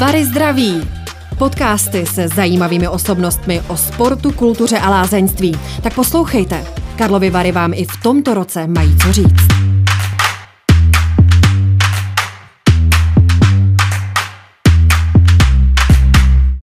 Vary 0.00 0.24
zdraví! 0.24 0.88
Podcasty 1.38 2.06
se 2.06 2.28
zajímavými 2.28 2.88
osobnostmi 2.88 3.60
o 3.68 3.76
sportu, 3.76 4.32
kultuře 4.32 4.78
a 4.78 4.90
lázeňství. 4.90 5.52
Tak 5.82 5.94
poslouchejte. 5.94 6.64
Karlovy 6.96 7.30
Vary 7.30 7.52
vám 7.52 7.72
i 7.74 7.84
v 7.84 8.02
tomto 8.02 8.34
roce 8.34 8.66
mají 8.66 8.96
co 8.96 9.12
říct. 9.12 9.71